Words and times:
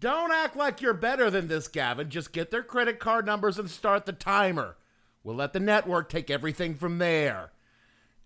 Don't 0.00 0.32
act 0.32 0.54
like 0.54 0.80
you're 0.80 0.94
better 0.94 1.28
than 1.28 1.48
this, 1.48 1.66
Gavin. 1.66 2.08
Just 2.08 2.32
get 2.32 2.50
their 2.52 2.62
credit 2.62 3.00
card 3.00 3.26
numbers 3.26 3.58
and 3.58 3.68
start 3.68 4.06
the 4.06 4.12
timer. 4.12 4.76
We'll 5.24 5.34
let 5.34 5.52
the 5.52 5.60
network 5.60 6.08
take 6.08 6.30
everything 6.30 6.74
from 6.76 6.98
there. 6.98 7.50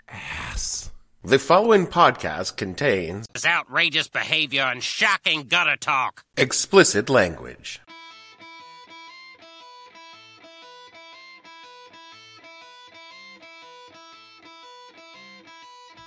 Ass. 0.06 0.90
The 1.24 1.38
following 1.38 1.86
podcast 1.86 2.56
contains 2.56 3.26
It's 3.34 3.46
outrageous 3.46 4.08
behavior 4.08 4.62
and 4.64 4.82
shocking 4.82 5.44
gutter 5.44 5.76
talk. 5.76 6.24
explicit 6.36 7.08
language. 7.08 7.80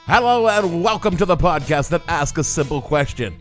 Hello 0.05 0.47
and 0.47 0.83
welcome 0.83 1.17
to 1.17 1.25
the 1.25 1.35
podcast 1.37 1.89
that 1.89 2.03
asks 2.07 2.37
a 2.37 2.43
simple 2.43 2.81
question. 2.81 3.35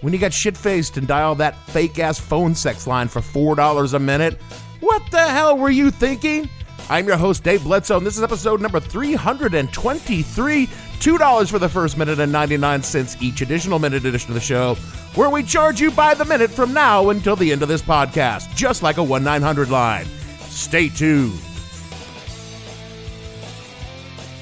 When 0.00 0.12
you 0.12 0.18
got 0.20 0.32
shit 0.32 0.56
faced 0.56 0.96
and 0.96 1.08
dial 1.08 1.34
that 1.36 1.56
fake 1.70 1.98
ass 1.98 2.20
phone 2.20 2.54
sex 2.54 2.86
line 2.86 3.08
for 3.08 3.20
$4 3.20 3.94
a 3.94 3.98
minute, 3.98 4.40
what 4.80 5.02
the 5.10 5.26
hell 5.26 5.58
were 5.58 5.70
you 5.70 5.90
thinking? 5.90 6.48
I'm 6.88 7.06
your 7.06 7.16
host, 7.16 7.42
Dave 7.42 7.64
Bledsoe, 7.64 7.96
and 7.96 8.06
this 8.06 8.16
is 8.16 8.22
episode 8.22 8.60
number 8.60 8.78
323. 8.78 10.66
$2 10.66 11.50
for 11.50 11.58
the 11.58 11.68
first 11.68 11.98
minute 11.98 12.20
and 12.20 12.30
99 12.30 12.82
cents 12.82 13.16
each 13.20 13.40
additional 13.40 13.80
minute 13.80 14.04
edition 14.04 14.30
of 14.30 14.34
the 14.34 14.40
show, 14.40 14.76
where 15.16 15.30
we 15.30 15.42
charge 15.42 15.80
you 15.80 15.90
by 15.90 16.14
the 16.14 16.24
minute 16.24 16.50
from 16.50 16.72
now 16.72 17.10
until 17.10 17.34
the 17.34 17.50
end 17.50 17.62
of 17.62 17.68
this 17.68 17.82
podcast, 17.82 18.54
just 18.54 18.84
like 18.84 18.98
a 18.98 19.02
1 19.02 19.24
900 19.24 19.68
line. 19.68 20.06
Stay 20.48 20.88
tuned. 20.88 21.38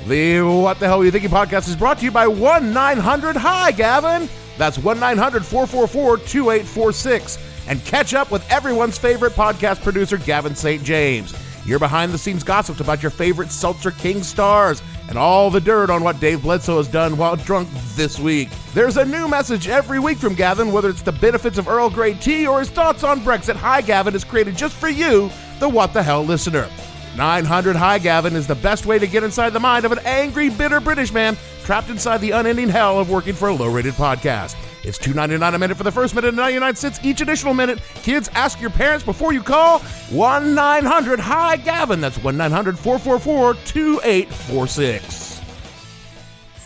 The 0.07 0.43
What 0.43 0.79
the 0.79 0.87
Hell 0.87 1.01
Are 1.01 1.05
You 1.05 1.11
Thinking 1.11 1.31
podcast 1.31 1.69
is 1.69 1.77
brought 1.77 1.99
to 1.99 2.05
you 2.05 2.11
by 2.11 2.27
1 2.27 2.73
900 2.73 3.37
Hi, 3.37 3.73
Gavin. 3.73 4.29
That's 4.57 4.79
1 4.79 4.99
900 4.99 5.45
444 5.45 6.19
2846. 6.19 7.39
And 7.69 7.85
catch 7.85 8.15
up 8.15 8.31
with 8.31 8.49
everyone's 8.51 8.97
favorite 8.97 9.33
podcast 9.33 9.83
producer, 9.83 10.19
Gavin 10.19 10.55
St. 10.55 10.83
James. 10.85 11.35
Your 11.67 11.81
behind 11.81 12.13
the 12.13 12.19
scenes 12.19 12.45
gossips 12.45 12.79
about 12.79 13.03
your 13.03 13.11
favorite 13.11 13.51
Seltzer 13.51 13.91
King 13.91 14.23
stars 14.23 14.81
and 15.09 15.19
all 15.19 15.51
the 15.51 15.61
dirt 15.61 15.91
on 15.91 16.05
what 16.05 16.21
Dave 16.21 16.43
Bledsoe 16.43 16.77
has 16.77 16.87
done 16.87 17.17
while 17.17 17.35
drunk 17.35 17.69
this 17.97 18.21
week. 18.21 18.51
There's 18.73 18.97
a 18.97 19.05
new 19.05 19.27
message 19.27 19.67
every 19.67 19.99
week 19.99 20.19
from 20.19 20.35
Gavin, 20.35 20.71
whether 20.71 20.89
it's 20.89 21.03
the 21.03 21.11
benefits 21.11 21.59
of 21.59 21.67
Earl 21.67 21.91
Grey 21.91 22.15
tea 22.15 22.47
or 22.47 22.61
his 22.61 22.71
thoughts 22.71 23.03
on 23.03 23.21
Brexit. 23.21 23.57
Hi, 23.57 23.81
Gavin 23.81 24.15
is 24.15 24.23
created 24.23 24.57
just 24.57 24.77
for 24.77 24.89
you, 24.89 25.29
the 25.59 25.69
What 25.69 25.93
the 25.93 26.03
Hell 26.03 26.25
listener. 26.25 26.69
900 27.17 27.77
Hi 27.77 27.99
Gavin 27.99 28.37
is 28.37 28.47
the 28.47 28.55
best 28.55 28.85
way 28.85 28.99
to 28.99 29.07
get 29.07 29.25
inside 29.25 29.51
the 29.51 29.61
mind 29.61 29.85
of 29.85 29.93
an 29.93 30.01
angry, 30.05 30.51
bitter 30.51 30.81
British 30.81 31.13
man 31.13 31.37
trapped 31.65 31.89
inside 31.89 32.21
the 32.21 32.33
unending 32.33 32.69
hell 32.69 33.01
of 33.01 33.11
working 33.11 33.35
for 33.35 33.49
a 33.49 33.55
low 33.55 33.73
rated 33.73 33.95
podcast. 33.95 34.55
It's 34.85 34.99
$2.99 34.99 35.55
a 35.55 35.59
minute 35.59 35.77
for 35.77 35.83
the 35.83 35.91
first 35.91 36.15
minute 36.15 36.29
and 36.29 36.37
99 36.37 36.77
cents 36.77 37.01
each 37.03 37.21
additional 37.21 37.55
minute. 37.55 37.81
Kids, 38.03 38.29
ask 38.35 38.61
your 38.61 38.71
parents 38.71 39.05
before 39.05 39.33
you 39.33 39.43
call 39.43 39.81
1 40.11 40.55
900 40.55 41.19
Hi 41.19 41.57
Gavin. 41.57 42.01
That's 42.01 42.23
1 42.23 42.37
900 42.37 42.79
444 42.79 43.55
2846. 43.65 45.41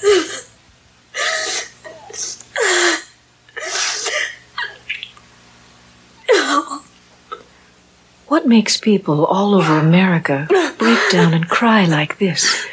What 8.41 8.49
makes 8.49 8.79
people 8.79 9.27
all 9.27 9.55
over 9.55 9.79
America 9.79 10.47
break 10.79 10.99
down 11.13 11.35
and 11.35 11.47
cry 11.47 11.85
like 11.85 12.17
this? 12.17 12.67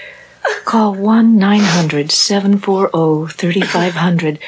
Call 0.63 0.95
1 0.95 1.37
900 1.37 2.09
740 2.09 3.33
3500 3.33 4.39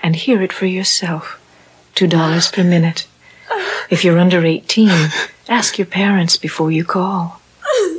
and 0.00 0.14
hear 0.14 0.40
it 0.42 0.52
for 0.52 0.66
yourself. 0.66 1.40
$2 1.96 2.52
per 2.52 2.62
minute. 2.62 3.08
If 3.90 4.04
you're 4.04 4.20
under 4.20 4.46
18, 4.46 5.10
ask 5.48 5.76
your 5.76 5.86
parents 5.86 6.36
before 6.36 6.70
you 6.70 6.84
call. 6.84 7.40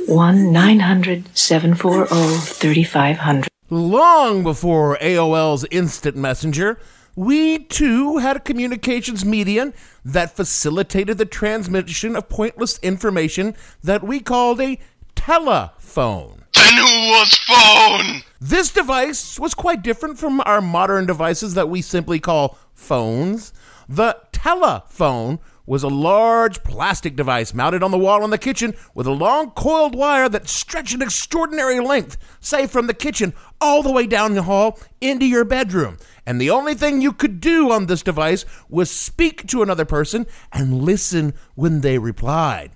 1 0.06 0.50
900 0.50 1.36
740 1.36 2.38
3500. 2.38 3.48
Long 3.68 4.42
before 4.42 4.96
AOL's 4.96 5.66
Instant 5.70 6.16
Messenger, 6.16 6.78
we 7.14 7.58
too 7.58 8.18
had 8.18 8.36
a 8.36 8.40
communications 8.40 9.24
medium 9.24 9.72
that 10.04 10.34
facilitated 10.34 11.18
the 11.18 11.26
transmission 11.26 12.16
of 12.16 12.28
pointless 12.28 12.78
information 12.78 13.54
that 13.82 14.02
we 14.02 14.20
called 14.20 14.60
a 14.60 14.78
telephone. 15.14 16.44
Then 16.54 16.74
who 16.74 17.10
was 17.10 17.38
phone? 17.46 18.22
This 18.40 18.72
device 18.72 19.38
was 19.38 19.54
quite 19.54 19.82
different 19.82 20.18
from 20.18 20.40
our 20.44 20.60
modern 20.60 21.06
devices 21.06 21.54
that 21.54 21.68
we 21.68 21.82
simply 21.82 22.18
call 22.18 22.58
phones. 22.74 23.52
The 23.88 24.16
telephone 24.32 25.38
was 25.64 25.82
a 25.82 25.88
large 25.88 26.62
plastic 26.64 27.14
device 27.14 27.54
mounted 27.54 27.82
on 27.82 27.92
the 27.92 27.98
wall 27.98 28.24
in 28.24 28.30
the 28.30 28.38
kitchen 28.38 28.74
with 28.94 29.06
a 29.06 29.12
long 29.12 29.50
coiled 29.52 29.94
wire 29.94 30.28
that 30.28 30.48
stretched 30.48 30.94
an 30.94 31.02
extraordinary 31.02 31.78
length, 31.78 32.16
say 32.40 32.66
from 32.66 32.88
the 32.88 32.94
kitchen 32.94 33.32
all 33.60 33.82
the 33.82 33.92
way 33.92 34.06
down 34.06 34.34
the 34.34 34.42
hall 34.42 34.78
into 35.00 35.24
your 35.24 35.44
bedroom. 35.44 35.98
And 36.24 36.40
the 36.40 36.50
only 36.50 36.74
thing 36.74 37.00
you 37.00 37.12
could 37.12 37.40
do 37.40 37.72
on 37.72 37.86
this 37.86 38.02
device 38.02 38.44
was 38.68 38.90
speak 38.90 39.46
to 39.48 39.62
another 39.62 39.84
person 39.84 40.26
and 40.52 40.82
listen 40.82 41.34
when 41.54 41.80
they 41.80 41.98
replied. 41.98 42.70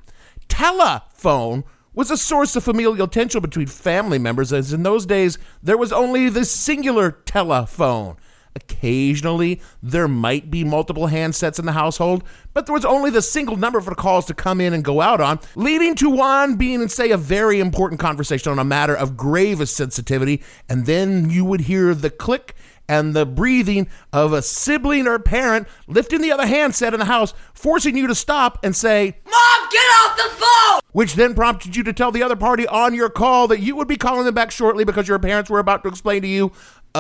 Telephone 0.49 1.65
was 1.95 2.11
a 2.11 2.17
source 2.17 2.55
of 2.57 2.65
familial 2.65 3.09
tension 3.09 3.41
between 3.41 3.67
family 3.67 4.19
members, 4.19 4.53
as 4.53 4.73
in 4.73 4.83
those 4.83 5.07
days 5.07 5.39
there 5.62 5.79
was 5.79 5.93
only 5.93 6.29
the 6.29 6.45
singular 6.45 7.11
telephone. 7.11 8.17
Occasionally, 8.56 9.61
there 9.83 10.09
might 10.09 10.50
be 10.50 10.65
multiple 10.65 11.09
handsets 11.09 11.59
in 11.59 11.67
the 11.67 11.72
household, 11.72 12.25
but 12.55 12.65
there 12.65 12.72
was 12.72 12.87
only 12.87 13.11
the 13.11 13.21
single 13.21 13.56
number 13.56 13.83
for 13.83 13.94
calls 13.94 14.25
to 14.27 14.34
come 14.34 14.62
in 14.62 14.72
and 14.72 14.83
go 14.83 15.03
out 15.03 15.21
on, 15.21 15.39
leading 15.56 15.94
to 15.97 16.09
one 16.09 16.56
being, 16.56 16.81
in, 16.81 16.89
say, 16.89 17.11
a 17.11 17.19
very 17.19 17.61
important 17.61 18.00
conversation 18.00 18.50
on 18.50 18.59
a 18.59 18.65
matter 18.65 18.95
of 18.95 19.15
gravest 19.15 19.77
sensitivity, 19.77 20.43
and 20.71 20.87
then 20.87 21.28
you 21.28 21.45
would 21.45 21.61
hear 21.61 21.95
the 21.95 22.09
click 22.09 22.55
and 22.89 23.15
the 23.15 23.27
breathing 23.27 23.89
of 24.11 24.33
a 24.33 24.41
sibling 24.41 25.06
or 25.06 25.19
parent 25.19 25.69
lifting 25.87 26.22
the 26.22 26.33
other 26.33 26.47
handset 26.47 26.95
in 26.95 27.00
the 27.00 27.06
house, 27.06 27.34
forcing 27.53 27.95
you 27.95 28.06
to 28.06 28.15
stop 28.15 28.59
and 28.65 28.75
say, 28.75 29.19
Mom, 29.27 29.69
get 29.71 29.81
off 29.81 30.16
the 30.16 30.22
phone! 30.31 30.81
which 30.97 31.12
then 31.12 31.34
prompted 31.34 31.77
you 31.77 31.83
to 31.83 31.93
tell 31.93 32.11
the 32.11 32.22
other 32.22 32.37
party 32.37 32.66
on 32.69 32.95
your 32.95 33.11
call 33.11 33.49
that 33.49 33.61
you 33.61 33.77
would 33.77 33.87
be 33.87 33.99
calling 33.99 34.25
them 34.25 34.33
back 34.33 34.50
shortly 34.50 34.83
because 34.83 35.06
your 35.06 35.19
parents 35.19 35.50
were 35.50 35.59
about 35.59 35.83
to 35.83 35.91
explain 35.91 36.22
to 36.22 36.27
you 36.27 36.50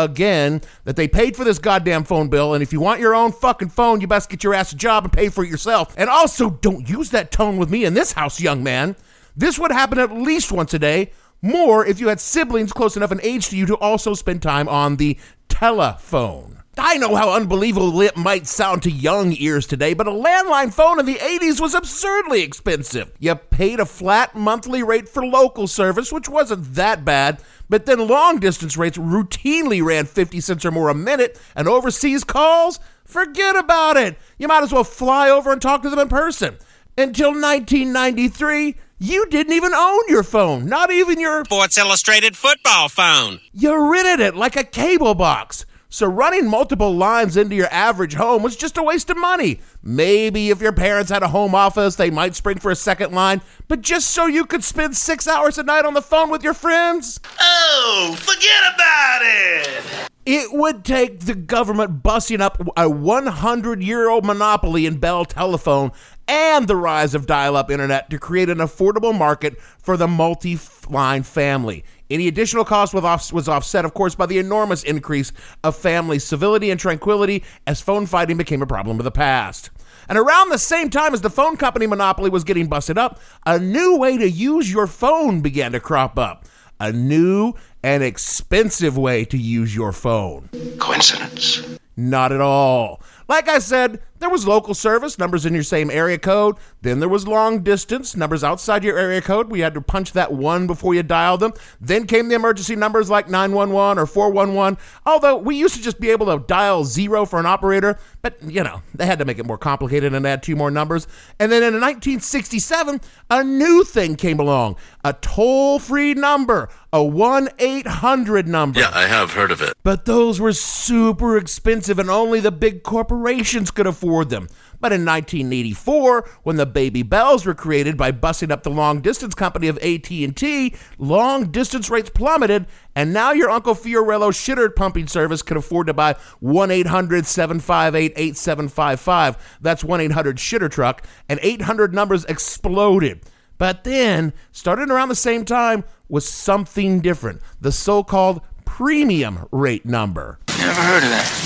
again 0.04 0.62
that 0.84 0.96
they 0.96 1.08
paid 1.08 1.36
for 1.36 1.44
this 1.44 1.58
goddamn 1.58 2.04
phone 2.04 2.28
bill 2.28 2.54
and 2.54 2.62
if 2.62 2.72
you 2.72 2.80
want 2.80 3.00
your 3.00 3.14
own 3.14 3.32
fucking 3.32 3.68
phone 3.68 4.00
you 4.00 4.06
best 4.06 4.30
get 4.30 4.44
your 4.44 4.54
ass 4.54 4.72
a 4.72 4.76
job 4.76 5.04
and 5.04 5.12
pay 5.12 5.28
for 5.28 5.44
it 5.44 5.50
yourself. 5.50 5.94
And 5.96 6.10
also 6.10 6.50
don't 6.50 6.88
use 6.88 7.10
that 7.10 7.30
tone 7.30 7.56
with 7.56 7.70
me 7.70 7.84
in 7.84 7.94
this 7.94 8.12
house 8.12 8.40
young 8.40 8.62
man. 8.62 8.96
This 9.36 9.58
would 9.58 9.72
happen 9.72 9.98
at 9.98 10.12
least 10.12 10.52
once 10.52 10.72
a 10.74 10.78
day 10.78 11.10
more 11.42 11.86
if 11.86 12.00
you 12.00 12.08
had 12.08 12.20
siblings 12.20 12.72
close 12.72 12.96
enough 12.96 13.12
in 13.12 13.20
age 13.22 13.48
to 13.48 13.56
you 13.56 13.66
to 13.66 13.76
also 13.76 14.14
spend 14.14 14.42
time 14.42 14.68
on 14.68 14.96
the 14.96 15.18
telephone. 15.48 16.56
I 16.78 16.98
know 16.98 17.14
how 17.14 17.32
unbelievable 17.32 18.02
it 18.02 18.18
might 18.18 18.46
sound 18.46 18.82
to 18.82 18.90
young 18.90 19.32
ears 19.38 19.66
today, 19.66 19.94
but 19.94 20.06
a 20.06 20.10
landline 20.10 20.72
phone 20.74 21.00
in 21.00 21.06
the 21.06 21.14
80s 21.14 21.58
was 21.58 21.74
absurdly 21.74 22.42
expensive. 22.42 23.12
You 23.18 23.34
paid 23.34 23.80
a 23.80 23.86
flat 23.86 24.34
monthly 24.34 24.82
rate 24.82 25.08
for 25.08 25.24
local 25.24 25.68
service, 25.68 26.12
which 26.12 26.28
wasn't 26.28 26.74
that 26.74 27.02
bad, 27.02 27.40
but 27.68 27.86
then 27.86 28.06
long 28.06 28.38
distance 28.38 28.76
rates 28.76 28.98
routinely 28.98 29.84
ran 29.84 30.06
50 30.06 30.40
cents 30.40 30.64
or 30.64 30.70
more 30.70 30.88
a 30.88 30.94
minute, 30.94 31.40
and 31.54 31.68
overseas 31.68 32.24
calls? 32.24 32.78
Forget 33.04 33.56
about 33.56 33.96
it. 33.96 34.18
You 34.38 34.48
might 34.48 34.62
as 34.62 34.72
well 34.72 34.84
fly 34.84 35.30
over 35.30 35.52
and 35.52 35.62
talk 35.62 35.82
to 35.82 35.90
them 35.90 35.98
in 35.98 36.08
person. 36.08 36.56
Until 36.98 37.30
1993, 37.30 38.74
you 38.98 39.26
didn't 39.26 39.52
even 39.52 39.74
own 39.74 40.02
your 40.08 40.22
phone, 40.22 40.66
not 40.66 40.90
even 40.90 41.20
your. 41.20 41.44
Sports 41.44 41.76
Illustrated 41.76 42.36
football 42.36 42.88
phone. 42.88 43.40
You 43.52 43.92
rented 43.92 44.20
it 44.20 44.34
like 44.34 44.56
a 44.56 44.64
cable 44.64 45.14
box. 45.14 45.66
So 45.96 46.06
running 46.06 46.46
multiple 46.46 46.94
lines 46.94 47.38
into 47.38 47.56
your 47.56 47.72
average 47.72 48.12
home 48.12 48.42
was 48.42 48.54
just 48.54 48.76
a 48.76 48.82
waste 48.82 49.08
of 49.08 49.16
money. 49.16 49.60
Maybe 49.82 50.50
if 50.50 50.60
your 50.60 50.74
parents 50.74 51.10
had 51.10 51.22
a 51.22 51.28
home 51.28 51.54
office, 51.54 51.96
they 51.96 52.10
might 52.10 52.34
spring 52.34 52.58
for 52.58 52.70
a 52.70 52.76
second 52.76 53.14
line, 53.14 53.40
but 53.66 53.80
just 53.80 54.10
so 54.10 54.26
you 54.26 54.44
could 54.44 54.62
spend 54.62 54.94
six 54.94 55.26
hours 55.26 55.56
a 55.56 55.62
night 55.62 55.86
on 55.86 55.94
the 55.94 56.02
phone 56.02 56.28
with 56.28 56.44
your 56.44 56.52
friends? 56.52 57.18
Oh, 57.40 58.14
forget 58.18 58.74
about 58.74 59.20
it! 59.22 60.10
It 60.26 60.52
would 60.52 60.84
take 60.84 61.20
the 61.20 61.34
government 61.34 62.02
busting 62.02 62.42
up 62.42 62.60
a 62.76 62.90
100 62.90 63.82
year 63.82 64.10
old 64.10 64.26
monopoly 64.26 64.84
in 64.84 64.98
Bell 64.98 65.24
Telephone 65.24 65.92
and 66.28 66.66
the 66.66 66.76
rise 66.76 67.14
of 67.14 67.26
dial 67.26 67.56
up 67.56 67.70
internet 67.70 68.10
to 68.10 68.18
create 68.18 68.50
an 68.50 68.58
affordable 68.58 69.16
market 69.16 69.58
for 69.78 69.96
the 69.96 70.08
multi 70.08 70.58
line 70.90 71.22
family. 71.22 71.84
Any 72.10 72.28
additional 72.28 72.64
cost 72.64 72.94
was, 72.94 73.04
off, 73.04 73.32
was 73.32 73.48
offset, 73.48 73.84
of 73.84 73.94
course, 73.94 74.14
by 74.14 74.26
the 74.26 74.38
enormous 74.38 74.82
increase 74.84 75.32
of 75.64 75.76
family 75.76 76.18
civility 76.18 76.70
and 76.70 76.78
tranquility 76.78 77.42
as 77.66 77.80
phone 77.80 78.06
fighting 78.06 78.36
became 78.36 78.62
a 78.62 78.66
problem 78.66 78.98
of 78.98 79.04
the 79.04 79.10
past. 79.10 79.70
And 80.08 80.16
around 80.16 80.50
the 80.50 80.58
same 80.58 80.88
time 80.88 81.14
as 81.14 81.22
the 81.22 81.30
phone 81.30 81.56
company 81.56 81.86
monopoly 81.86 82.30
was 82.30 82.44
getting 82.44 82.68
busted 82.68 82.96
up, 82.96 83.20
a 83.44 83.58
new 83.58 83.96
way 83.96 84.16
to 84.18 84.28
use 84.28 84.70
your 84.70 84.86
phone 84.86 85.40
began 85.40 85.72
to 85.72 85.80
crop 85.80 86.18
up. 86.18 86.44
A 86.78 86.92
new 86.92 87.54
and 87.82 88.02
expensive 88.02 88.98
way 88.98 89.24
to 89.24 89.38
use 89.38 89.74
your 89.74 89.92
phone. 89.92 90.48
Coincidence? 90.78 91.78
Not 91.96 92.30
at 92.32 92.40
all. 92.40 93.00
Like 93.28 93.48
I 93.48 93.58
said, 93.58 94.00
there 94.26 94.32
was 94.32 94.44
local 94.44 94.74
service, 94.74 95.20
numbers 95.20 95.46
in 95.46 95.54
your 95.54 95.62
same 95.62 95.88
area 95.88 96.18
code. 96.18 96.56
Then 96.82 96.98
there 96.98 97.08
was 97.08 97.28
long 97.28 97.62
distance, 97.62 98.16
numbers 98.16 98.42
outside 98.42 98.82
your 98.82 98.98
area 98.98 99.22
code. 99.22 99.48
We 99.48 99.60
had 99.60 99.72
to 99.74 99.80
punch 99.80 100.14
that 100.14 100.32
one 100.32 100.66
before 100.66 100.96
you 100.96 101.04
dialed 101.04 101.38
them. 101.38 101.52
Then 101.80 102.08
came 102.08 102.28
the 102.28 102.34
emergency 102.34 102.74
numbers 102.74 103.08
like 103.08 103.28
911 103.30 104.02
or 104.02 104.04
411. 104.04 104.78
Although 105.06 105.36
we 105.36 105.54
used 105.54 105.76
to 105.76 105.80
just 105.80 106.00
be 106.00 106.10
able 106.10 106.26
to 106.26 106.44
dial 106.44 106.82
zero 106.82 107.24
for 107.24 107.38
an 107.38 107.46
operator, 107.46 108.00
but 108.20 108.36
you 108.42 108.64
know, 108.64 108.82
they 108.96 109.06
had 109.06 109.20
to 109.20 109.24
make 109.24 109.38
it 109.38 109.46
more 109.46 109.58
complicated 109.58 110.12
and 110.12 110.26
add 110.26 110.42
two 110.42 110.56
more 110.56 110.72
numbers. 110.72 111.06
And 111.38 111.52
then 111.52 111.62
in 111.62 111.74
1967, 111.74 113.00
a 113.30 113.44
new 113.44 113.84
thing 113.84 114.16
came 114.16 114.40
along 114.40 114.74
a 115.04 115.12
toll 115.12 115.78
free 115.78 116.14
number, 116.14 116.68
a 116.92 117.00
1 117.00 117.48
800 117.60 118.48
number. 118.48 118.80
Yeah, 118.80 118.90
I 118.92 119.06
have 119.06 119.34
heard 119.34 119.52
of 119.52 119.62
it. 119.62 119.74
But 119.84 120.04
those 120.04 120.40
were 120.40 120.52
super 120.52 121.36
expensive 121.36 122.00
and 122.00 122.10
only 122.10 122.40
the 122.40 122.50
big 122.50 122.82
corporations 122.82 123.70
could 123.70 123.86
afford 123.86 124.15
them. 124.24 124.48
But 124.80 124.92
in 124.92 125.04
1984, 125.04 126.28
when 126.42 126.56
the 126.56 126.66
Baby 126.66 127.02
Bells 127.02 127.46
were 127.46 127.54
created 127.54 127.96
by 127.96 128.10
busting 128.10 128.52
up 128.52 128.62
the 128.62 128.68
long 128.70 129.00
distance 129.00 129.34
company 129.34 129.68
of 129.68 129.78
AT&T, 129.78 130.74
long 130.98 131.50
distance 131.50 131.88
rates 131.88 132.10
plummeted, 132.10 132.66
and 132.94 133.10
now 133.12 133.32
your 133.32 133.50
Uncle 133.50 133.74
Fiorello 133.74 134.30
shitter 134.30 134.74
pumping 134.74 135.06
service 135.06 135.42
can 135.42 135.56
afford 135.56 135.86
to 135.86 135.94
buy 135.94 136.14
1-800-758-8755. 136.42 139.38
That's 139.60 139.82
1-800 139.82 140.34
shitter 140.34 140.70
truck, 140.70 141.06
and 141.28 141.40
800 141.42 141.94
numbers 141.94 142.24
exploded. 142.26 143.22
But 143.58 143.84
then, 143.84 144.34
starting 144.52 144.90
around 144.90 145.08
the 145.08 145.14
same 145.14 145.46
time, 145.46 145.84
was 146.08 146.28
something 146.28 147.00
different. 147.00 147.40
The 147.60 147.72
so-called 147.72 148.42
premium 148.66 149.48
rate 149.50 149.86
number. 149.86 150.38
Never 150.58 150.82
heard 150.82 151.02
of 151.02 151.08
that. 151.08 151.45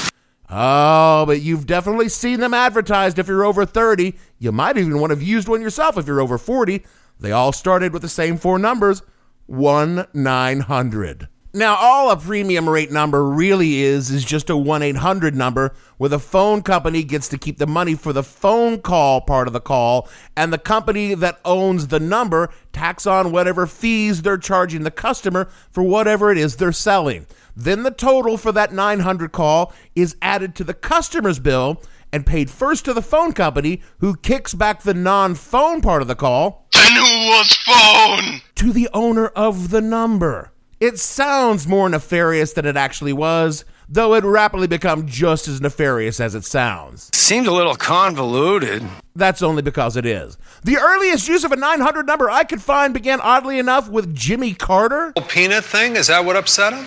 Oh, 0.53 1.25
but 1.27 1.43
you've 1.43 1.67
definitely 1.67 2.09
seen 2.09 2.41
them 2.41 2.55
advertised 2.55 3.21
if 3.21 3.29
you're 3.29 3.45
over 3.45 3.65
30. 3.65 4.15
You 4.39 4.51
might 4.51 4.77
even 4.77 4.99
want 4.99 5.11
to 5.11 5.17
have 5.17 5.23
used 5.23 5.49
one 5.49 5.63
yourself 5.63 5.97
if 5.97 6.09
you're 6.09 6.21
over 6.21 6.39
40. 6.39 6.85
They 7.21 7.31
all 7.31 7.53
started 7.53 7.93
with 7.93 8.03
the 8.03 8.09
same 8.09 8.37
four 8.37 8.59
numbers 8.59 9.03
1 9.47 10.09
900. 10.13 11.29
Now, 11.53 11.75
all 11.75 12.13
a 12.13 12.17
premium 12.17 12.69
rate 12.69 12.93
number 12.93 13.29
really 13.29 13.81
is 13.81 14.11
is 14.11 14.25
just 14.25 14.51
a 14.51 14.57
1 14.57 14.83
800 14.83 15.35
number 15.35 15.75
where 15.99 16.09
the 16.09 16.21
phone 16.21 16.63
company 16.63 17.03
gets 17.03 17.27
to 17.29 17.39
keep 17.39 17.59
the 17.59 17.67
money 17.67 17.97
for 17.97 18.13
the 18.13 18.23
phone 18.23 18.81
call 18.81 19.21
part 19.21 19.49
of 19.49 19.53
the 19.53 19.61
call, 19.61 20.09
and 20.37 20.53
the 20.53 20.59
company 20.59 21.13
that 21.15 21.41
owns 21.45 21.89
the 21.89 21.99
number 21.99 22.51
tax 22.73 23.05
on 23.05 23.33
whatever 23.33 23.67
fees 23.67 24.23
they're 24.23 24.39
charging 24.39 24.85
the 24.85 24.93
customer 24.93 25.49
for 25.73 25.83
whatever 25.83 26.31
it 26.31 26.39
is 26.39 26.55
they're 26.55 26.71
selling. 26.71 27.27
Then 27.61 27.83
the 27.83 27.91
total 27.91 28.39
for 28.39 28.53
that 28.53 28.73
900 28.73 29.33
call 29.33 29.75
is 29.95 30.17
added 30.23 30.55
to 30.55 30.65
the 30.65 30.73
customer's 30.73 31.39
bill 31.39 31.83
and 32.11 32.25
paid 32.25 32.51
first 32.51 32.87
to 32.87 32.95
the 32.95 33.03
phone 33.03 33.35
company, 33.35 33.83
who 33.99 34.17
kicks 34.17 34.55
back 34.55 34.83
the 34.83 34.95
non 34.95 35.35
phone 35.35 35.83
part 35.83 36.01
of 36.01 36.09
the 36.09 36.15
call 36.15 36.67
Then 36.73 36.93
who 36.93 37.03
was 37.03 37.53
phone? 37.59 38.41
to 38.55 38.73
the 38.73 38.89
owner 38.95 39.27
of 39.29 39.69
the 39.69 39.83
number. 39.83 40.53
It 40.81 40.99
sounds 40.99 41.67
more 41.69 41.91
nefarious 41.91 42.55
than 42.55 42.65
it 42.65 42.79
actually 42.79 43.13
was, 43.13 43.67
though 43.91 44.15
it 44.15 44.25
rapidly 44.25 44.67
become 44.67 45.07
just 45.07 45.47
as 45.47 45.61
nefarious 45.61 46.19
as 46.19 46.35
it 46.35 46.47
sounds. 46.47 47.11
Seemed 47.13 47.47
a 47.47 47.53
little 47.53 47.75
convoluted. 47.77 48.83
That's 49.15 49.43
only 49.43 49.61
because 49.61 49.99
it 49.99 50.07
is. 50.07 50.39
The 50.65 50.79
earliest 50.79 51.29
use 51.29 51.45
of 51.45 51.53
a 51.53 51.57
900 51.57 52.07
number 52.07 52.31
I 52.31 52.45
could 52.45 52.63
find 52.63 52.95
began 52.95 53.21
oddly 53.21 53.59
enough 53.59 53.91
with 53.91 54.15
Jimmy 54.15 54.55
Carter. 54.55 55.13
Peanut 55.29 55.65
thing? 55.65 55.97
Is 55.97 56.07
that 56.07 56.25
what 56.25 56.37
upset 56.37 56.73
him? 56.73 56.87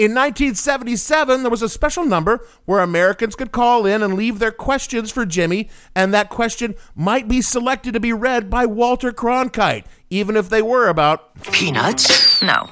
In 0.00 0.12
1977, 0.12 1.42
there 1.42 1.50
was 1.50 1.60
a 1.60 1.68
special 1.68 2.06
number 2.06 2.42
where 2.64 2.80
Americans 2.80 3.36
could 3.36 3.52
call 3.52 3.84
in 3.84 4.02
and 4.02 4.14
leave 4.14 4.38
their 4.38 4.50
questions 4.50 5.12
for 5.12 5.26
Jimmy, 5.26 5.68
and 5.94 6.14
that 6.14 6.30
question 6.30 6.74
might 6.94 7.28
be 7.28 7.42
selected 7.42 7.92
to 7.92 8.00
be 8.00 8.14
read 8.14 8.48
by 8.48 8.64
Walter 8.64 9.12
Cronkite, 9.12 9.84
even 10.08 10.38
if 10.38 10.48
they 10.48 10.62
were 10.62 10.88
about 10.88 11.34
Peanuts? 11.52 12.40
No. 12.40 12.70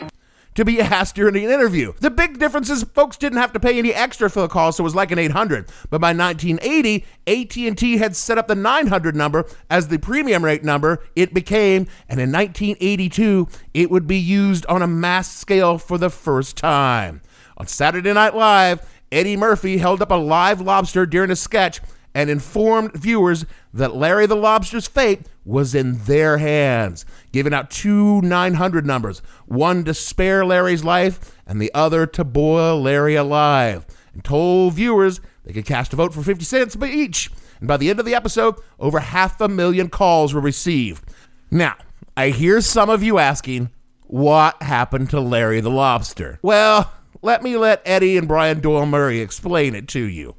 To 0.58 0.64
be 0.64 0.80
asked 0.82 1.14
during 1.14 1.36
an 1.36 1.50
interview. 1.50 1.92
The 2.00 2.10
big 2.10 2.38
difference 2.38 2.68
is 2.68 2.82
folks 2.82 3.16
didn't 3.16 3.38
have 3.38 3.52
to 3.52 3.60
pay 3.60 3.78
any 3.78 3.94
extra 3.94 4.28
for 4.28 4.40
the 4.40 4.48
call, 4.48 4.72
so 4.72 4.82
it 4.82 4.84
was 4.84 4.94
like 4.94 5.12
an 5.12 5.18
800. 5.18 5.70
But 5.88 6.00
by 6.00 6.12
1980, 6.12 7.04
AT&T 7.26 7.96
had 7.96 8.16
set 8.16 8.38
up 8.38 8.48
the 8.48 8.56
900 8.56 9.14
number 9.14 9.46
as 9.70 9.86
the 9.86 9.98
premium 9.98 10.44
rate 10.44 10.64
number 10.64 11.04
it 11.14 11.32
became, 11.32 11.86
and 12.08 12.20
in 12.20 12.32
1982, 12.32 13.48
it 13.72 13.88
would 13.90 14.08
be 14.08 14.18
used 14.18 14.66
on 14.66 14.82
a 14.82 14.88
mass 14.88 15.32
scale 15.32 15.78
for 15.78 15.96
the 15.96 16.10
first 16.10 16.56
time. 16.56 17.22
On 17.56 17.66
Saturday 17.66 18.12
Night 18.12 18.34
Live, 18.34 18.86
Eddie 19.12 19.36
Murphy 19.36 19.78
held 19.78 20.02
up 20.02 20.10
a 20.10 20.16
live 20.16 20.60
lobster 20.60 21.06
during 21.06 21.30
a 21.30 21.36
sketch 21.36 21.80
and 22.14 22.28
informed 22.28 22.92
viewers 22.94 23.46
that 23.78 23.96
Larry 23.96 24.26
the 24.26 24.36
Lobster's 24.36 24.86
fate 24.86 25.22
was 25.44 25.74
in 25.74 25.98
their 26.04 26.38
hands, 26.38 27.06
giving 27.32 27.54
out 27.54 27.70
two 27.70 28.20
900 28.20 28.86
numbers, 28.86 29.20
one 29.46 29.84
to 29.84 29.94
spare 29.94 30.44
Larry's 30.44 30.84
life 30.84 31.36
and 31.46 31.60
the 31.60 31.72
other 31.72 32.06
to 32.06 32.24
boil 32.24 32.80
Larry 32.80 33.14
alive, 33.14 33.86
and 34.12 34.22
told 34.24 34.74
viewers 34.74 35.20
they 35.44 35.52
could 35.52 35.64
cast 35.64 35.92
a 35.92 35.96
vote 35.96 36.12
for 36.12 36.22
50 36.22 36.44
cents 36.44 36.76
by 36.76 36.88
each. 36.88 37.30
And 37.60 37.66
by 37.66 37.76
the 37.76 37.90
end 37.90 37.98
of 37.98 38.06
the 38.06 38.14
episode, 38.14 38.56
over 38.78 39.00
half 39.00 39.40
a 39.40 39.48
million 39.48 39.88
calls 39.88 40.34
were 40.34 40.40
received. 40.40 41.04
Now, 41.50 41.76
I 42.16 42.28
hear 42.30 42.60
some 42.60 42.90
of 42.90 43.02
you 43.02 43.18
asking, 43.18 43.70
what 44.02 44.62
happened 44.62 45.10
to 45.10 45.20
Larry 45.20 45.60
the 45.60 45.70
Lobster? 45.70 46.38
Well, 46.42 46.92
let 47.22 47.42
me 47.42 47.56
let 47.56 47.82
Eddie 47.84 48.16
and 48.16 48.28
Brian 48.28 48.60
Doyle 48.60 48.86
Murray 48.86 49.20
explain 49.20 49.74
it 49.74 49.88
to 49.88 50.02
you. 50.02 50.34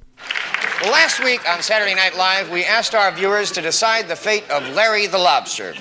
Last 0.84 1.22
week 1.22 1.42
on 1.50 1.62
Saturday 1.62 1.94
Night 1.94 2.16
Live, 2.16 2.50
we 2.50 2.64
asked 2.64 2.96
our 2.96 3.12
viewers 3.12 3.52
to 3.52 3.62
decide 3.62 4.08
the 4.08 4.16
fate 4.16 4.50
of 4.50 4.66
Larry 4.74 5.08
the 5.08 5.18
Lobster. 5.18 5.74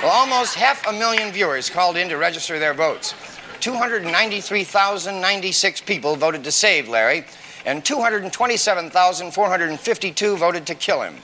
Well, 0.00 0.12
almost 0.12 0.54
half 0.54 0.86
a 0.86 0.92
million 0.92 1.32
viewers 1.32 1.68
called 1.68 1.96
in 1.96 2.08
to 2.10 2.16
register 2.16 2.60
their 2.60 2.72
votes. 2.72 3.12
293,096 3.58 5.80
people 5.80 6.14
voted 6.14 6.44
to 6.44 6.52
save 6.52 6.88
Larry, 6.88 7.24
and 7.64 7.84
227,452 7.84 10.36
voted 10.36 10.64
to 10.64 10.76
kill 10.76 11.02
him. 11.02 11.16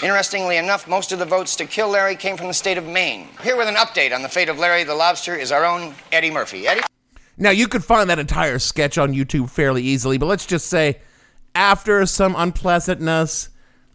Interestingly 0.00 0.56
enough, 0.56 0.86
most 0.86 1.10
of 1.10 1.18
the 1.18 1.26
votes 1.26 1.56
to 1.56 1.64
kill 1.64 1.88
Larry 1.88 2.14
came 2.14 2.36
from 2.36 2.46
the 2.46 2.54
state 2.54 2.78
of 2.78 2.86
Maine. 2.86 3.26
Here 3.42 3.56
with 3.56 3.66
an 3.66 3.74
update 3.74 4.14
on 4.14 4.22
the 4.22 4.28
fate 4.28 4.48
of 4.48 4.60
Larry 4.60 4.84
the 4.84 4.94
Lobster 4.94 5.34
is 5.34 5.50
our 5.50 5.64
own 5.64 5.96
Eddie 6.12 6.30
Murphy. 6.30 6.68
Eddie? 6.68 6.82
Now, 7.36 7.50
you 7.50 7.66
could 7.66 7.82
find 7.82 8.08
that 8.08 8.20
entire 8.20 8.60
sketch 8.60 8.98
on 8.98 9.12
YouTube 9.12 9.50
fairly 9.50 9.82
easily, 9.82 10.16
but 10.16 10.26
let's 10.26 10.46
just 10.46 10.68
say, 10.68 11.00
after 11.54 12.04
some 12.06 12.34
unpleasantness, 12.36 13.48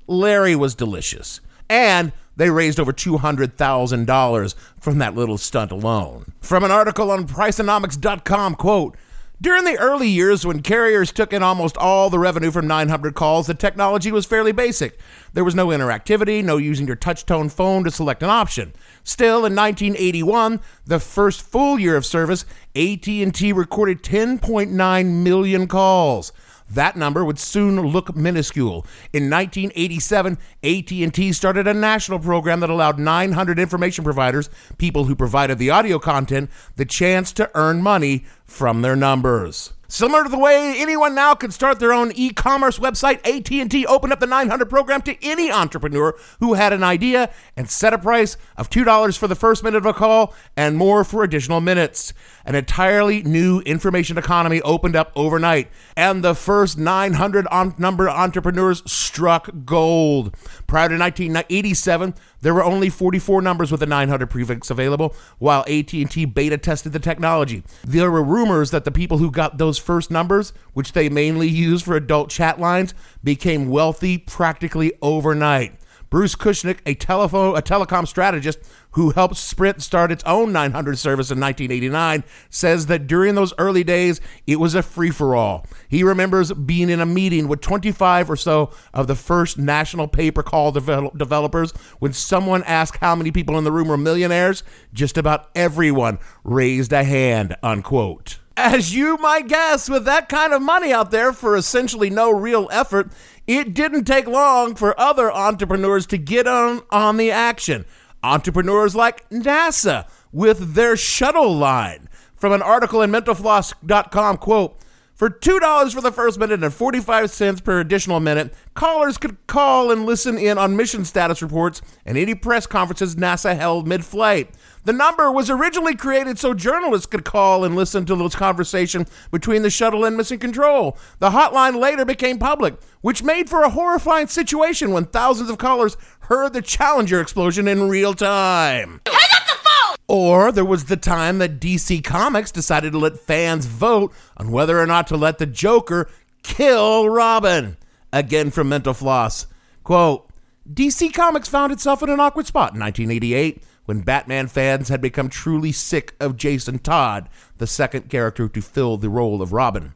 Larry 0.07 0.55
was 0.55 0.75
delicious. 0.75 1.41
And 1.69 2.11
they 2.35 2.49
raised 2.49 2.79
over 2.79 2.93
$200,000 2.93 4.55
from 4.79 4.97
that 4.99 5.15
little 5.15 5.37
stunt 5.37 5.71
alone. 5.71 6.33
From 6.39 6.63
an 6.63 6.71
article 6.71 7.11
on 7.11 7.27
Priceonomics.com, 7.27 8.55
quote, 8.55 8.95
during 9.39 9.65
the 9.65 9.77
early 9.77 10.07
years 10.07 10.47
when 10.47 10.63
carriers 10.63 11.11
took 11.11 11.31
in 11.31 11.43
almost 11.43 11.77
all 11.77 12.09
the 12.09 12.17
revenue 12.17 12.49
from 12.49 12.65
900 12.65 13.13
calls, 13.13 13.45
the 13.45 13.53
technology 13.53 14.11
was 14.11 14.25
fairly 14.25 14.51
basic. 14.51 14.97
There 15.33 15.43
was 15.43 15.53
no 15.53 15.67
interactivity, 15.67 16.43
no 16.43 16.57
using 16.57 16.87
your 16.87 16.95
touch-tone 16.95 17.49
phone 17.49 17.83
to 17.83 17.91
select 17.91 18.23
an 18.23 18.31
option. 18.31 18.73
Still, 19.03 19.45
in 19.45 19.55
1981, 19.55 20.59
the 20.85 20.99
first 20.99 21.43
full 21.43 21.77
year 21.77 21.95
of 21.95 22.03
service, 22.03 22.45
AT&T 22.75 23.53
recorded 23.53 24.01
10.9 24.01 25.05
million 25.23 25.67
calls. 25.67 26.31
That 26.69 26.95
number 26.95 27.23
would 27.23 27.39
soon 27.39 27.79
look 27.79 28.15
minuscule. 28.15 28.85
In 29.13 29.29
1987, 29.29 30.37
AT&T 30.63 31.33
started 31.33 31.67
a 31.67 31.73
national 31.73 32.19
program 32.19 32.59
that 32.59 32.69
allowed 32.69 32.99
900 32.99 33.59
information 33.59 34.03
providers, 34.03 34.49
people 34.77 35.05
who 35.05 35.15
provided 35.15 35.57
the 35.57 35.69
audio 35.69 35.99
content, 35.99 36.49
the 36.75 36.85
chance 36.85 37.31
to 37.33 37.49
earn 37.55 37.81
money 37.81 38.25
from 38.45 38.81
their 38.81 38.95
numbers. 38.95 39.73
Similar 39.89 40.25
to 40.25 40.29
the 40.29 40.37
way 40.37 40.75
anyone 40.77 41.15
now 41.15 41.33
can 41.33 41.49
start 41.49 41.79
their 41.79 41.93
own 41.93 42.11
e-commerce 42.13 42.77
website, 42.77 43.25
AT&T 43.25 43.85
opened 43.85 44.11
up 44.11 44.19
the 44.19 44.27
900 44.27 44.69
program 44.69 45.01
to 45.03 45.25
any 45.25 45.49
entrepreneur 45.49 46.13
who 46.41 46.55
had 46.55 46.73
an 46.73 46.83
idea 46.83 47.31
and 47.55 47.69
set 47.69 47.93
a 47.93 47.97
price 47.97 48.35
of 48.57 48.69
$2 48.69 49.17
for 49.17 49.27
the 49.27 49.35
first 49.35 49.63
minute 49.63 49.77
of 49.77 49.85
a 49.85 49.93
call 49.93 50.33
and 50.57 50.75
more 50.75 51.05
for 51.05 51.23
additional 51.23 51.61
minutes. 51.61 52.13
An 52.45 52.55
entirely 52.55 53.23
new 53.23 53.61
information 53.61 54.17
economy 54.17 54.61
opened 54.61 54.97
up 54.97 55.11
overnight, 55.15 55.69
and 55.95 56.21
the 56.21 56.35
first 56.35 56.77
900 56.77 57.47
on- 57.47 57.75
number 57.77 58.09
entrepreneurs 58.09 58.83
struck 58.91 59.49
gold. 59.63 60.35
Prior 60.67 60.89
to 60.89 60.97
1987, 60.97 62.13
there 62.41 62.53
were 62.53 62.63
only 62.63 62.89
44 62.89 63.41
numbers 63.41 63.71
with 63.71 63.81
a 63.81 63.85
900 63.85 64.29
prefix 64.29 64.69
available, 64.69 65.15
while 65.39 65.61
AT&T 65.61 66.25
beta 66.25 66.57
tested 66.57 66.93
the 66.93 66.99
technology. 66.99 67.63
There 67.83 68.11
were 68.11 68.23
rumors 68.23 68.71
that 68.71 68.85
the 68.85 68.91
people 68.91 69.17
who 69.17 69.31
got 69.31 69.57
those 69.57 69.77
first 69.77 70.11
numbers, 70.11 70.53
which 70.73 70.93
they 70.93 71.09
mainly 71.09 71.47
used 71.47 71.85
for 71.85 71.95
adult 71.95 72.29
chat 72.29 72.59
lines, 72.59 72.93
became 73.23 73.69
wealthy 73.69 74.17
practically 74.17 74.93
overnight. 75.01 75.76
Bruce 76.09 76.35
Kushnick, 76.35 76.79
a 76.85 76.95
telephone 76.95 77.57
a 77.57 77.61
telecom 77.61 78.07
strategist 78.07 78.59
who 78.91 79.11
helped 79.11 79.35
Sprint 79.35 79.81
start 79.81 80.11
its 80.11 80.23
own 80.23 80.51
900 80.51 80.97
service 80.97 81.29
in 81.29 81.39
1989, 81.39 82.23
says 82.49 82.85
that 82.87 83.07
during 83.07 83.35
those 83.35 83.53
early 83.57 83.83
days 83.83 84.21
it 84.45 84.59
was 84.59 84.73
a 84.73 84.81
free 84.81 85.11
for 85.11 85.35
all. 85.35 85.65
He 85.89 86.03
remembers 86.03 86.51
being 86.53 86.89
in 86.89 86.99
a 86.99 87.05
meeting 87.05 87.47
with 87.47 87.61
25 87.61 88.31
or 88.31 88.35
so 88.35 88.71
of 88.93 89.07
the 89.07 89.15
first 89.15 89.57
national 89.57 90.07
pay-per-call 90.07 90.73
devel- 90.73 91.17
developers 91.17 91.71
when 91.99 92.13
someone 92.13 92.63
asked 92.63 92.99
how 92.99 93.15
many 93.15 93.31
people 93.31 93.57
in 93.57 93.63
the 93.63 93.71
room 93.71 93.89
were 93.89 93.97
millionaires, 93.97 94.63
just 94.93 95.17
about 95.17 95.49
everyone 95.55 96.19
raised 96.43 96.93
a 96.93 97.03
hand, 97.03 97.55
unquote. 97.61 98.39
As 98.59 98.95
you 98.95 99.17
might 99.17 99.47
guess, 99.47 99.87
with 99.87 100.05
that 100.05 100.29
kind 100.29 100.51
of 100.51 100.63
money 100.63 100.91
out 100.91 101.11
there 101.11 101.31
for 101.31 101.55
essentially 101.55 102.09
no 102.09 102.31
real 102.31 102.67
effort, 102.71 103.11
it 103.47 103.73
didn't 103.73 104.03
take 104.03 104.27
long 104.27 104.75
for 104.75 104.99
other 104.99 105.31
entrepreneurs 105.31 106.05
to 106.07 106.17
get 106.17 106.47
on, 106.47 106.81
on 106.91 107.17
the 107.17 107.31
action. 107.31 107.85
Entrepreneurs 108.21 108.95
like 108.95 109.27
NASA 109.29 110.07
with 110.31 110.73
their 110.73 110.97
shuttle 110.97 111.55
line. 111.55 112.09
From 112.35 112.51
an 112.51 112.61
article 112.61 113.01
in 113.01 113.11
mentalfloss.com, 113.11 114.37
quote, 114.37 114.77
for 115.15 115.31
$2 115.31 115.93
for 115.93 116.01
the 116.01 116.11
first 116.11 116.37
minute 116.37 116.63
and 116.63 116.71
45 116.71 117.31
cents 117.31 117.59
per 117.59 117.79
additional 117.79 118.19
minute, 118.19 118.53
callers 118.75 119.17
could 119.17 119.35
call 119.47 119.89
and 119.89 120.05
listen 120.05 120.37
in 120.37 120.59
on 120.59 120.75
mission 120.75 121.03
status 121.05 121.41
reports 121.41 121.81
and 122.05 122.19
any 122.19 122.35
press 122.35 122.67
conferences 122.67 123.15
NASA 123.15 123.57
held 123.57 123.87
mid 123.87 124.05
flight. 124.05 124.51
The 124.87 124.93
number 124.93 125.29
was 125.29 125.49
originally 125.49 125.97
created 125.97 126.39
so 126.39 126.53
journalists 126.53 127.07
could 127.07 127.25
call 127.25 127.65
and 127.65 127.75
listen 127.75 128.05
to 128.05 128.15
those 128.15 128.35
conversations 128.35 129.09
between 129.31 129.61
the 129.61 129.69
shuttle 129.69 130.05
and 130.05 130.15
mission 130.15 130.39
control. 130.39 130.97
The 131.19 131.31
hotline 131.31 131.77
later 131.77 132.05
became 132.05 132.39
public, 132.39 132.75
which 133.01 133.21
made 133.21 133.49
for 133.49 133.63
a 133.63 133.69
horrifying 133.69 134.27
situation 134.27 134.91
when 134.91 135.03
thousands 135.03 135.49
of 135.49 135.57
callers 135.57 135.97
heard 136.21 136.53
the 136.53 136.61
Challenger 136.61 137.19
explosion 137.19 137.67
in 137.67 137.89
real 137.89 138.13
time. 138.13 139.01
Hang 139.05 139.29
up 139.35 139.45
the 139.45 139.69
phone! 139.69 139.95
Or 140.07 140.53
there 140.53 140.63
was 140.63 140.85
the 140.85 140.95
time 140.95 141.39
that 141.39 141.59
DC 141.59 142.01
Comics 142.05 142.53
decided 142.53 142.93
to 142.93 142.97
let 142.97 143.19
fans 143.19 143.65
vote 143.65 144.13
on 144.37 144.51
whether 144.51 144.79
or 144.79 144.85
not 144.87 145.07
to 145.07 145.17
let 145.17 145.37
the 145.37 145.45
Joker 145.45 146.09
kill 146.43 147.09
Robin. 147.09 147.75
Again 148.13 148.51
from 148.51 148.69
Mental 148.69 148.93
Floss. 148.93 149.47
Quote 149.83 150.29
DC 150.71 151.13
Comics 151.13 151.49
found 151.49 151.73
itself 151.73 152.01
in 152.03 152.09
an 152.09 152.21
awkward 152.21 152.47
spot 152.47 152.73
in 152.73 152.79
1988 152.79 153.61
when 153.87 154.01
Batman 154.01 154.47
fans 154.47 154.89
had 154.89 154.99
become 154.99 155.29
truly 155.29 155.71
sick 155.71 156.13
of 156.19 156.35
Jason 156.35 156.77
Todd, 156.77 157.29
the 157.57 157.65
second 157.65 158.09
character 158.09 158.49
to 158.49 158.61
fill 158.61 158.97
the 158.97 159.09
role 159.09 159.41
of 159.41 159.53
Robin. 159.53 159.93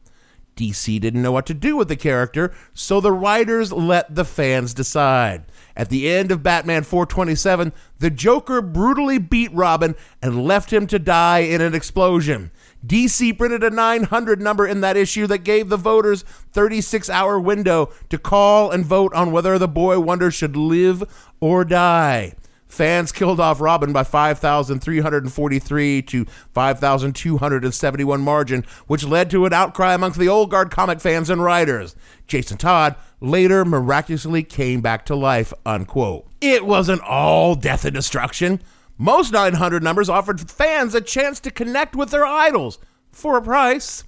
DC 0.56 0.98
didn't 0.98 1.20
know 1.20 1.32
what 1.32 1.44
to 1.46 1.54
do 1.54 1.76
with 1.76 1.88
the 1.88 1.96
character, 1.96 2.54
so 2.72 3.00
the 3.00 3.12
writers 3.12 3.70
let 3.70 4.14
the 4.14 4.24
fans 4.24 4.72
decide. 4.72 5.44
At 5.76 5.90
the 5.90 6.10
end 6.10 6.32
of 6.32 6.42
Batman 6.42 6.84
427, 6.84 7.70
the 7.98 8.08
Joker 8.08 8.62
brutally 8.62 9.18
beat 9.18 9.52
Robin 9.52 9.94
and 10.22 10.44
left 10.44 10.72
him 10.72 10.86
to 10.86 10.98
die 10.98 11.40
in 11.40 11.60
an 11.60 11.74
explosion. 11.74 12.50
DC 12.86 13.36
printed 13.36 13.62
a 13.62 13.68
900 13.68 14.40
number 14.40 14.66
in 14.66 14.80
that 14.80 14.96
issue 14.96 15.26
that 15.26 15.38
gave 15.38 15.68
the 15.68 15.76
voters 15.76 16.22
36 16.52 17.10
hour 17.10 17.38
window 17.38 17.90
to 18.08 18.16
call 18.16 18.70
and 18.70 18.86
vote 18.86 19.12
on 19.12 19.32
whether 19.32 19.58
the 19.58 19.68
boy 19.68 20.00
wonder 20.00 20.30
should 20.30 20.56
live 20.56 21.04
or 21.40 21.62
die. 21.64 22.34
Fans 22.72 23.12
killed 23.12 23.38
off 23.38 23.60
Robin 23.60 23.92
by 23.92 24.02
5,343 24.02 26.02
to 26.02 26.24
5,271 26.54 28.20
margin, 28.22 28.64
which 28.86 29.04
led 29.04 29.28
to 29.28 29.44
an 29.44 29.52
outcry 29.52 29.92
amongst 29.92 30.18
the 30.18 30.30
old 30.30 30.50
guard 30.50 30.70
comic 30.70 30.98
fans 30.98 31.28
and 31.28 31.42
writers. 31.42 31.94
Jason 32.26 32.56
Todd 32.56 32.96
later 33.20 33.66
miraculously 33.66 34.42
came 34.42 34.80
back 34.80 35.04
to 35.04 35.14
life, 35.14 35.52
unquote. 35.66 36.26
It 36.40 36.64
wasn't 36.64 37.02
all 37.02 37.56
death 37.56 37.84
and 37.84 37.94
destruction. 37.94 38.62
Most 38.96 39.34
900 39.34 39.82
numbers 39.82 40.08
offered 40.08 40.50
fans 40.50 40.94
a 40.94 41.02
chance 41.02 41.40
to 41.40 41.50
connect 41.50 41.94
with 41.94 42.08
their 42.08 42.24
idols 42.24 42.78
for 43.10 43.36
a 43.36 43.42
price. 43.42 44.02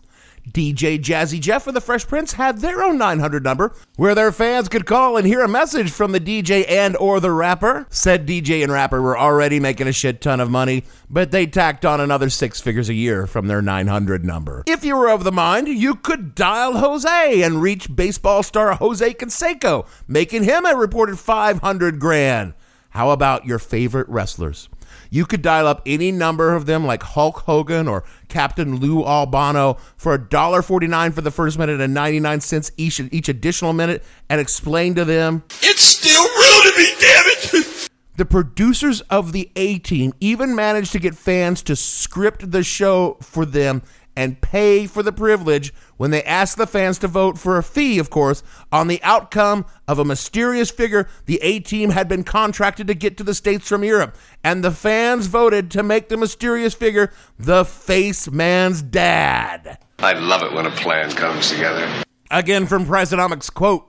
DJ 0.51 0.99
Jazzy 0.99 1.41
Jeff 1.41 1.67
and 1.67 1.75
the 1.75 1.81
Fresh 1.81 2.07
Prince 2.07 2.35
had 2.35 2.59
their 2.59 2.83
own 2.83 2.99
900 2.99 3.43
number 3.43 3.75
where 3.97 4.15
their 4.15 4.31
fans 4.31 4.69
could 4.69 4.85
call 4.85 5.17
and 5.17 5.27
hear 5.27 5.41
a 5.41 5.49
message 5.49 5.91
from 5.91 6.13
the 6.13 6.21
DJ 6.21 6.69
and 6.69 6.97
or 6.97 7.19
the 7.19 7.31
rapper. 7.31 7.87
Said 7.89 8.27
DJ 8.27 8.63
and 8.63 8.71
rapper 8.71 9.01
were 9.01 9.19
already 9.19 9.59
making 9.59 9.89
a 9.89 9.93
shit 9.93 10.21
ton 10.21 10.41
of 10.41 10.51
money, 10.51 10.85
but 11.09 11.31
they 11.31 11.47
tacked 11.47 11.87
on 11.87 12.01
another 12.01 12.29
6 12.29 12.61
figures 12.61 12.89
a 12.91 12.95
year 12.95 13.27
from 13.27 13.47
their 13.47 13.63
900 13.63 14.25
number. 14.25 14.63
If 14.67 14.85
you 14.85 14.97
were 14.97 15.09
of 15.09 15.25
the 15.25 15.33
mind, 15.33 15.69
you 15.69 15.95
could 15.95 16.35
dial 16.35 16.77
Jose 16.77 17.43
and 17.43 17.63
reach 17.63 17.95
baseball 17.95 18.43
star 18.43 18.75
Jose 18.75 19.15
Canseco, 19.15 19.87
making 20.07 20.45
him 20.45 20.67
a 20.67 20.77
reported 20.77 21.19
500 21.19 21.99
grand. 21.99 22.55
How 22.91 23.11
about 23.11 23.45
your 23.45 23.59
favorite 23.59 24.09
wrestlers? 24.09 24.69
You 25.15 25.27
could 25.27 25.43
dial 25.43 25.69
up 25.69 25.81
any 25.87 26.11
number 26.11 26.57
of 26.57 26.67
them 26.67 26.85
like 26.85 27.01
Hulk 27.05 27.43
Hogan 27.43 27.87
or 27.87 28.03
Captain 28.27 28.79
Lou 28.81 29.05
Albano 29.05 29.77
for 29.97 30.19
$1.49 30.19 31.15
for 31.15 31.21
the 31.21 31.31
first 31.31 31.57
minute 31.57 31.81
and 31.81 31.95
99 31.95 32.41
cents 32.41 32.73
each, 32.77 32.99
each 32.99 33.29
additional 33.29 33.73
minute 33.73 34.03
and 34.29 34.41
explain 34.41 34.97
to 34.97 35.05
them 35.05 35.45
It's 35.63 35.85
still 35.85 36.25
real 36.25 36.63
to 36.65 36.77
me, 36.77 36.87
damn 36.99 37.25
it! 37.27 37.89
the 38.17 38.25
producers 38.25 39.03
of 39.03 39.31
the 39.31 39.53
A 39.55 39.79
Team 39.79 40.15
even 40.19 40.57
managed 40.57 40.91
to 40.91 40.99
get 40.99 41.15
fans 41.15 41.63
to 41.63 41.77
script 41.77 42.51
the 42.51 42.65
show 42.65 43.17
for 43.21 43.47
them 43.47 43.83
and 44.17 44.41
pay 44.41 44.87
for 44.87 45.03
the 45.03 45.13
privilege 45.13 45.73
when 45.97 46.11
they 46.11 46.23
asked 46.23 46.57
the 46.57 46.67
fans 46.67 46.99
to 46.99 47.09
vote 47.09 47.39
for 47.39 47.57
a 47.57 47.63
fee, 47.63 47.99
of 47.99 48.11
course, 48.11 48.43
on 48.71 48.89
the 48.89 49.03
outcome 49.03 49.65
of 49.89 49.99
a 49.99 50.05
mysterious 50.05 50.71
figure 50.71 51.09
the 51.27 51.39
A 51.43 51.61
Team 51.61 51.91
had 51.91 52.09
been 52.09 52.25
contracted 52.25 52.87
to 52.87 52.95
get 52.95 53.17
to 53.17 53.25
the 53.25 53.35
States 53.35 53.69
from 53.69 53.85
Europe. 53.85 54.17
And 54.43 54.63
the 54.63 54.71
fans 54.71 55.27
voted 55.27 55.71
to 55.73 55.83
make 55.83 56.09
the 56.09 56.17
mysterious 56.17 56.75
figure 56.75 57.13
the 57.39 57.65
Face 57.65 58.31
Man's 58.31 58.83
dad. 58.83 59.79
I 59.99 60.13
love 60.13 60.43
it 60.43 60.53
when 60.53 60.67
a 60.67 60.71
plan 60.71 61.11
comes 61.13 61.51
together. 61.51 61.89
Again 62.31 62.67
from 62.67 62.87
Priceonomics 62.87 63.53
quote 63.53 63.87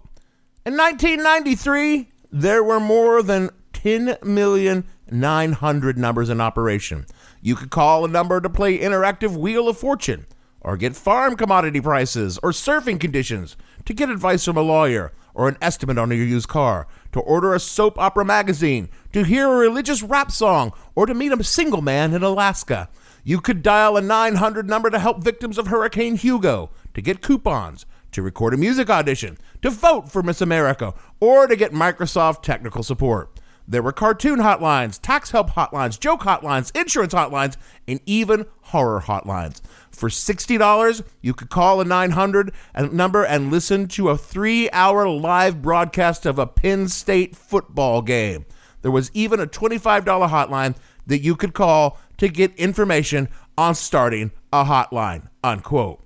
In 0.66 0.78
1993, 0.78 2.10
there 2.32 2.64
were 2.64 2.80
more 2.80 3.22
than 3.22 3.50
10 3.74 4.18
million 4.24 4.86
900 5.12 5.98
numbers 5.98 6.30
in 6.30 6.42
operation. 6.42 7.06
You 7.46 7.56
could 7.56 7.70
call 7.70 8.04
a 8.04 8.08
number 8.08 8.42
to 8.42 8.50
play 8.50 8.80
interactive 8.80 9.38
Wheel 9.38 9.70
of 9.70 9.78
Fortune, 9.78 10.26
or 10.62 10.78
get 10.78 10.96
farm 10.96 11.36
commodity 11.36 11.80
prices 11.80 12.40
or 12.42 12.50
surfing 12.50 13.00
conditions, 13.00 13.56
to 13.86 13.94
get 13.94 14.10
advice 14.10 14.44
from 14.46 14.58
a 14.58 14.64
lawyer, 14.64 15.14
or 15.36 15.48
an 15.48 15.58
estimate 15.62 16.00
on 16.00 16.10
your 16.10 16.26
used 16.26 16.48
car, 16.48 16.88
to 17.12 17.20
order 17.20 17.54
a 17.54 17.60
soap 17.60 18.00
opera 18.00 18.26
magazine, 18.26 18.90
to 19.14 19.24
hear 19.24 19.48
a 19.48 19.58
religious 19.58 20.02
rap 20.02 20.32
song, 20.32 20.74
or 20.96 21.06
to 21.06 21.14
meet 21.14 21.32
a 21.32 21.44
single 21.44 21.84
man 21.84 22.16
in 22.16 22.24
Alaska. 22.24 22.90
You 23.24 23.40
could 23.40 23.62
dial 23.62 23.96
a 23.96 24.02
900 24.02 24.68
number 24.68 24.90
to 24.90 24.98
help 24.98 25.24
victims 25.24 25.60
of 25.60 25.68
Hurricane 25.68 26.16
Hugo, 26.16 26.72
to 26.96 27.02
get 27.02 27.22
coupons, 27.22 27.86
to 28.14 28.24
record 28.24 28.56
a 28.56 28.58
music 28.58 28.90
audition, 28.90 29.38
to 29.62 29.70
vote 29.70 30.12
for 30.12 30.24
Miss 30.24 30.42
America, 30.42 30.96
or 31.20 31.46
to 31.46 31.56
get 31.56 31.74
Microsoft 31.74 32.42
technical 32.42 32.82
support. 32.82 33.35
There 33.68 33.82
were 33.82 33.92
cartoon 33.92 34.40
hotlines, 34.40 35.00
tax 35.02 35.32
help 35.32 35.52
hotlines, 35.52 36.00
joke 36.00 36.22
hotlines, 36.22 36.76
insurance 36.80 37.14
hotlines, 37.14 37.58
and 37.88 38.00
even 38.06 38.46
horror 38.62 39.02
hotlines. 39.02 39.62
For 39.90 40.10
$60, 40.10 41.04
you 41.22 41.34
could 41.34 41.50
call 41.50 41.82
a 41.82 41.86
900 41.86 42.52
number 42.92 43.24
and 43.24 43.50
listen 43.50 43.88
to 43.90 44.10
a 44.10 44.18
three 44.18 44.70
hour 44.70 45.10
live 45.10 45.62
broadcast 45.62 46.26
of 46.26 46.38
a 46.38 46.46
Penn 46.46 46.90
State 46.90 47.36
football 47.36 48.02
game. 48.04 48.46
There 48.84 48.92
was 48.92 49.10
even 49.16 49.40
a 49.40 49.48
$25 49.48 50.04
hotline 50.30 50.76
that 51.08 51.22
you 51.22 51.36
could 51.36 51.54
call 51.54 51.98
to 52.18 52.28
get 52.28 52.54
information 52.56 53.30
on 53.58 53.74
starting 53.74 54.32
a 54.54 54.66
hotline, 54.66 55.30
unquote. 55.44 56.02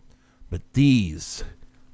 But 0.50 0.62
these 0.74 1.44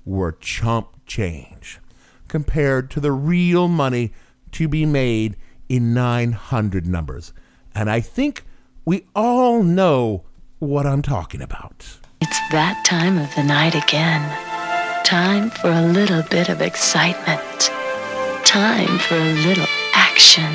were 0.06 0.34
chump 0.34 0.90
change 1.08 1.80
compared 2.28 2.92
to 2.92 3.00
the 3.00 3.12
real 3.12 3.68
money 3.68 4.14
to 4.52 4.68
be 4.68 4.86
made 4.86 5.36
in 5.70 5.94
900 5.94 6.86
numbers. 6.86 7.34
And 7.74 7.90
I 7.90 8.00
think 8.00 8.44
we 8.86 9.06
all 9.16 9.64
know 9.64 10.24
what 10.60 10.86
I'm 10.86 11.02
talking 11.02 11.42
about. 11.42 12.00
It's 12.22 12.40
that 12.52 12.84
time 12.86 13.18
of 13.18 13.34
the 13.36 13.44
night 13.44 13.76
again. 13.76 14.24
Time 15.04 15.50
for 15.50 15.70
a 15.70 15.82
little 15.82 16.24
bit 16.24 16.50
of 16.50 16.62
excitement. 16.62 17.70
Time 18.46 18.98
for 19.00 19.16
a 19.16 19.34
little 19.46 19.68
action. 19.94 20.52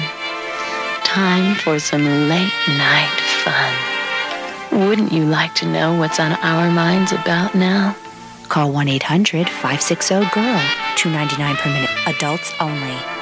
Time 1.05 1.55
for 1.57 1.79
some 1.79 2.05
late 2.29 2.53
night 2.69 3.21
fun. 3.45 4.87
Wouldn't 4.89 5.13
you 5.13 5.25
like 5.25 5.55
to 5.57 5.67
know 5.67 5.99
what's 5.99 6.21
on 6.21 6.33
our 6.33 6.71
minds 6.71 7.13
about 7.13 7.55
now? 7.55 7.97
Call 8.49 8.73
1 8.73 8.89
800 8.89 9.49
560 9.49 10.15
GIRL. 10.15 10.59
$2.99 10.97 11.57
per 11.57 11.71
minute. 11.71 11.91
Adults 12.07 12.53
only. 12.61 13.20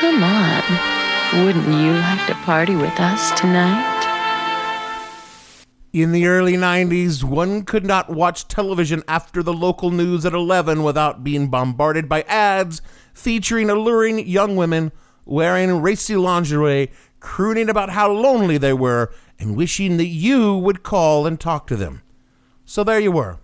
Come 0.00 0.22
on. 0.22 1.44
Wouldn't 1.44 1.66
you 1.66 1.92
like 1.92 2.26
to 2.26 2.34
party 2.44 2.76
with 2.76 2.98
us 3.00 3.38
tonight? 3.38 3.94
In 5.92 6.12
the 6.12 6.26
early 6.26 6.54
90s, 6.54 7.24
one 7.24 7.62
could 7.64 7.86
not 7.86 8.10
watch 8.10 8.46
television 8.46 9.02
after 9.08 9.42
the 9.42 9.54
local 9.54 9.90
news 9.90 10.26
at 10.26 10.34
11 10.34 10.82
without 10.82 11.24
being 11.24 11.48
bombarded 11.48 12.08
by 12.08 12.22
ads 12.22 12.82
featuring 13.14 13.70
alluring 13.70 14.26
young 14.26 14.56
women 14.56 14.92
wearing 15.26 15.82
racy 15.82 16.16
lingerie, 16.16 16.90
crooning 17.18 17.68
about 17.68 17.90
how 17.90 18.10
lonely 18.10 18.56
they 18.58 18.72
were 18.72 19.12
and 19.38 19.56
wishing 19.56 19.96
that 19.96 20.06
you 20.06 20.56
would 20.56 20.82
call 20.82 21.26
and 21.26 21.40
talk 21.40 21.66
to 21.66 21.76
them. 21.76 22.02
So 22.64 22.84
there 22.84 23.00
you 23.00 23.12
were. 23.12 23.38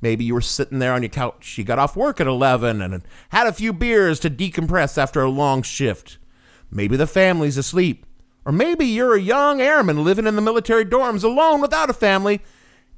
Maybe 0.00 0.24
you 0.24 0.34
were 0.34 0.40
sitting 0.40 0.78
there 0.78 0.94
on 0.94 1.02
your 1.02 1.10
couch. 1.10 1.58
You 1.58 1.64
got 1.64 1.78
off 1.78 1.96
work 1.96 2.20
at 2.20 2.26
11 2.26 2.80
and 2.80 3.02
had 3.30 3.46
a 3.46 3.52
few 3.52 3.72
beers 3.72 4.18
to 4.20 4.30
decompress 4.30 4.96
after 4.96 5.20
a 5.22 5.30
long 5.30 5.62
shift. 5.62 6.18
Maybe 6.70 6.96
the 6.96 7.06
family's 7.06 7.58
asleep. 7.58 8.06
Or 8.44 8.52
maybe 8.52 8.86
you're 8.86 9.14
a 9.14 9.20
young 9.20 9.60
airman 9.60 10.02
living 10.02 10.26
in 10.26 10.36
the 10.36 10.42
military 10.42 10.84
dorms 10.84 11.22
alone 11.22 11.60
without 11.60 11.90
a 11.90 11.94
family, 11.94 12.40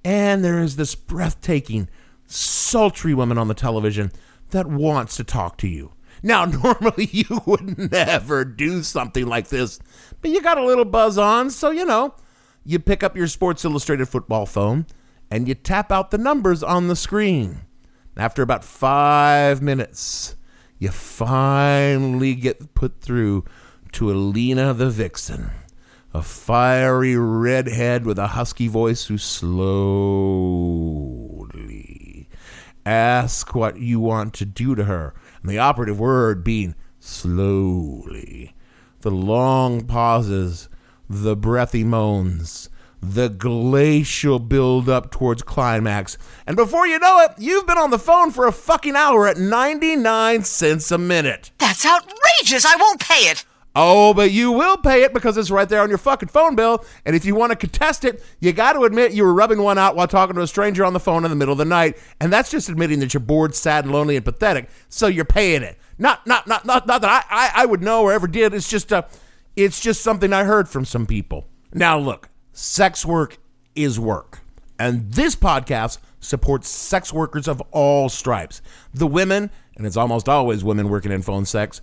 and 0.05 0.45
there 0.45 0.61
is 0.61 0.77
this 0.77 0.95
breathtaking, 0.95 1.89
sultry 2.27 3.13
woman 3.13 3.39
on 3.39 3.49
the 3.49 3.55
television 3.55 4.13
that 4.51 4.69
wants 4.69 5.17
to 5.17 5.25
talk 5.25 5.59
to 5.59 5.69
you. 5.69 5.93
Now, 6.23 6.45
normally 6.65 7.09
you 7.11 7.43
would 7.45 7.91
never 7.91 8.45
do 8.45 8.85
something 8.85 9.27
like 9.27 9.49
this, 9.49 9.81
but 10.21 10.31
you 10.31 10.41
got 10.41 10.59
a 10.59 10.65
little 10.65 10.85
buzz 10.85 11.19
on, 11.19 11.51
so 11.51 11.73
you 11.73 11.85
know, 11.85 12.15
you 12.65 12.79
pick 12.79 13.03
up 13.03 13.17
your 13.17 13.27
Sports 13.27 13.65
Illustrated 13.65 14.09
football 14.09 14.47
phone 14.47 14.87
and 15.33 15.49
you 15.49 15.55
tap 15.55 15.91
out 15.91 16.11
the 16.11 16.19
numbers 16.19 16.63
on 16.63 16.89
the 16.89 16.95
screen. 16.95 17.63
After 18.19 18.43
about 18.43 18.63
five 18.63 19.63
minutes, 19.63 20.37
you 20.79 20.91
finally 20.91 22.35
get 22.35 22.75
put 22.75 23.01
through 23.01 23.47
to 23.93 24.11
Alina 24.11 24.75
the 24.75 24.91
Vixen, 24.91 25.51
a 26.13 26.21
fiery 26.21 27.17
redhead 27.17 28.05
with 28.05 28.19
a 28.19 28.27
husky 28.27 28.69
voice 28.69 29.07
who 29.07 29.17
slowly 29.17 29.89
asks 32.85 33.55
what 33.55 33.79
you 33.79 34.01
want 34.01 34.35
to 34.35 34.45
do 34.45 34.75
to 34.75 34.85
her, 34.85 35.15
and 35.41 35.51
the 35.51 35.59
operative 35.59 35.99
word 35.99 36.45
being 36.45 36.75
slowly. 37.01 38.55
The 39.01 39.11
long 39.11 39.87
pauses, 39.87 40.69
the 41.09 41.37
breathy 41.37 41.85
moans, 41.85 42.69
the 43.03 43.29
glacial 43.29 44.39
build 44.39 44.89
up 44.89 45.11
towards 45.11 45.43
climax. 45.43 46.17
And 46.47 46.57
before 46.57 46.87
you 46.87 47.01
know 47.01 47.21
it, 47.21 47.33
you've 47.37 47.67
been 47.67 47.77
on 47.77 47.91
the 47.91 47.99
phone 47.99 48.31
for 48.31 48.47
a 48.47 48.53
fucking 48.53 48.95
hour 48.95 49.27
at 49.27 49.37
99 49.37 50.45
cents 50.45 50.91
a 50.93 50.99
minute. 50.99 51.51
That's 51.59 51.85
outrageous. 51.85 52.65
I 52.65 52.77
won't 52.77 53.01
pay 53.01 53.29
it. 53.29 53.45
Oh, 53.75 54.13
but 54.13 54.31
you 54.31 54.53
will 54.53 54.77
pay 54.77 55.03
it 55.03 55.15
because 55.15 55.37
it's 55.37 55.51
right 55.51 55.69
there 55.69 55.81
on 55.81 55.89
your 55.89 55.99
fucking 55.99 56.29
phone 56.29 56.55
bill. 56.55 56.85
And 57.05 57.17
if 57.17 57.25
you 57.25 57.35
want 57.35 57.51
to 57.51 57.57
contest 57.57 58.05
it, 58.05 58.23
you 58.39 58.53
got 58.53 58.75
to 58.75 58.85
admit 58.85 59.13
you 59.13 59.25
were 59.25 59.35
rubbing 59.35 59.63
one 59.63 59.79
out 59.79 59.97
while 59.97 60.07
talking 60.07 60.37
to 60.37 60.43
a 60.43 60.47
stranger 60.47 60.85
on 60.85 60.93
the 60.93 61.01
phone 61.01 61.25
in 61.25 61.31
the 61.31 61.37
middle 61.37 61.53
of 61.53 61.59
the 61.59 61.65
night. 61.65 61.97
And 62.21 62.33
that's 62.33 62.51
just 62.51 62.69
admitting 62.69 63.01
that 63.01 63.15
you're 63.15 63.23
bored, 63.23 63.55
sad, 63.55 63.87
lonely, 63.87 64.15
and 64.15 64.25
pathetic. 64.25 64.69
So 64.91 65.07
you're 65.07 65.25
paying 65.25 65.63
it. 65.63 65.79
Not, 65.99 66.25
not, 66.27 66.47
not, 66.47 66.67
not, 66.67 66.87
not 66.87 67.01
that 67.01 67.27
I, 67.31 67.35
I, 67.35 67.63
I 67.63 67.67
would 67.67 67.83
know 67.83 68.03
or 68.03 68.13
ever 68.13 68.29
did. 68.29 68.53
It's 68.53 68.69
just 68.69 68.93
a, 68.93 69.07
it's 69.57 69.81
just 69.81 70.03
something 70.03 70.33
I 70.33 70.45
heard 70.45 70.69
from 70.69 70.85
some 70.85 71.07
people. 71.07 71.49
Now 71.73 71.99
look, 71.99 72.29
sex 72.53 73.05
work 73.05 73.39
is 73.75 73.99
work. 73.99 74.41
And 74.79 75.13
this 75.13 75.37
podcast 75.37 75.99
supports 76.21 76.69
sex 76.69 77.13
workers 77.13 77.49
of 77.49 77.61
all 77.71 78.09
stripes. 78.09 78.63
The 78.95 79.07
women, 79.07 79.51
and 79.77 79.87
it's 79.87 79.97
almost 79.97 80.29
always 80.29 80.65
women 80.65 80.89
working 80.89 81.13
in 81.13 81.23
phone 81.23 81.45
sex, 81.45 81.81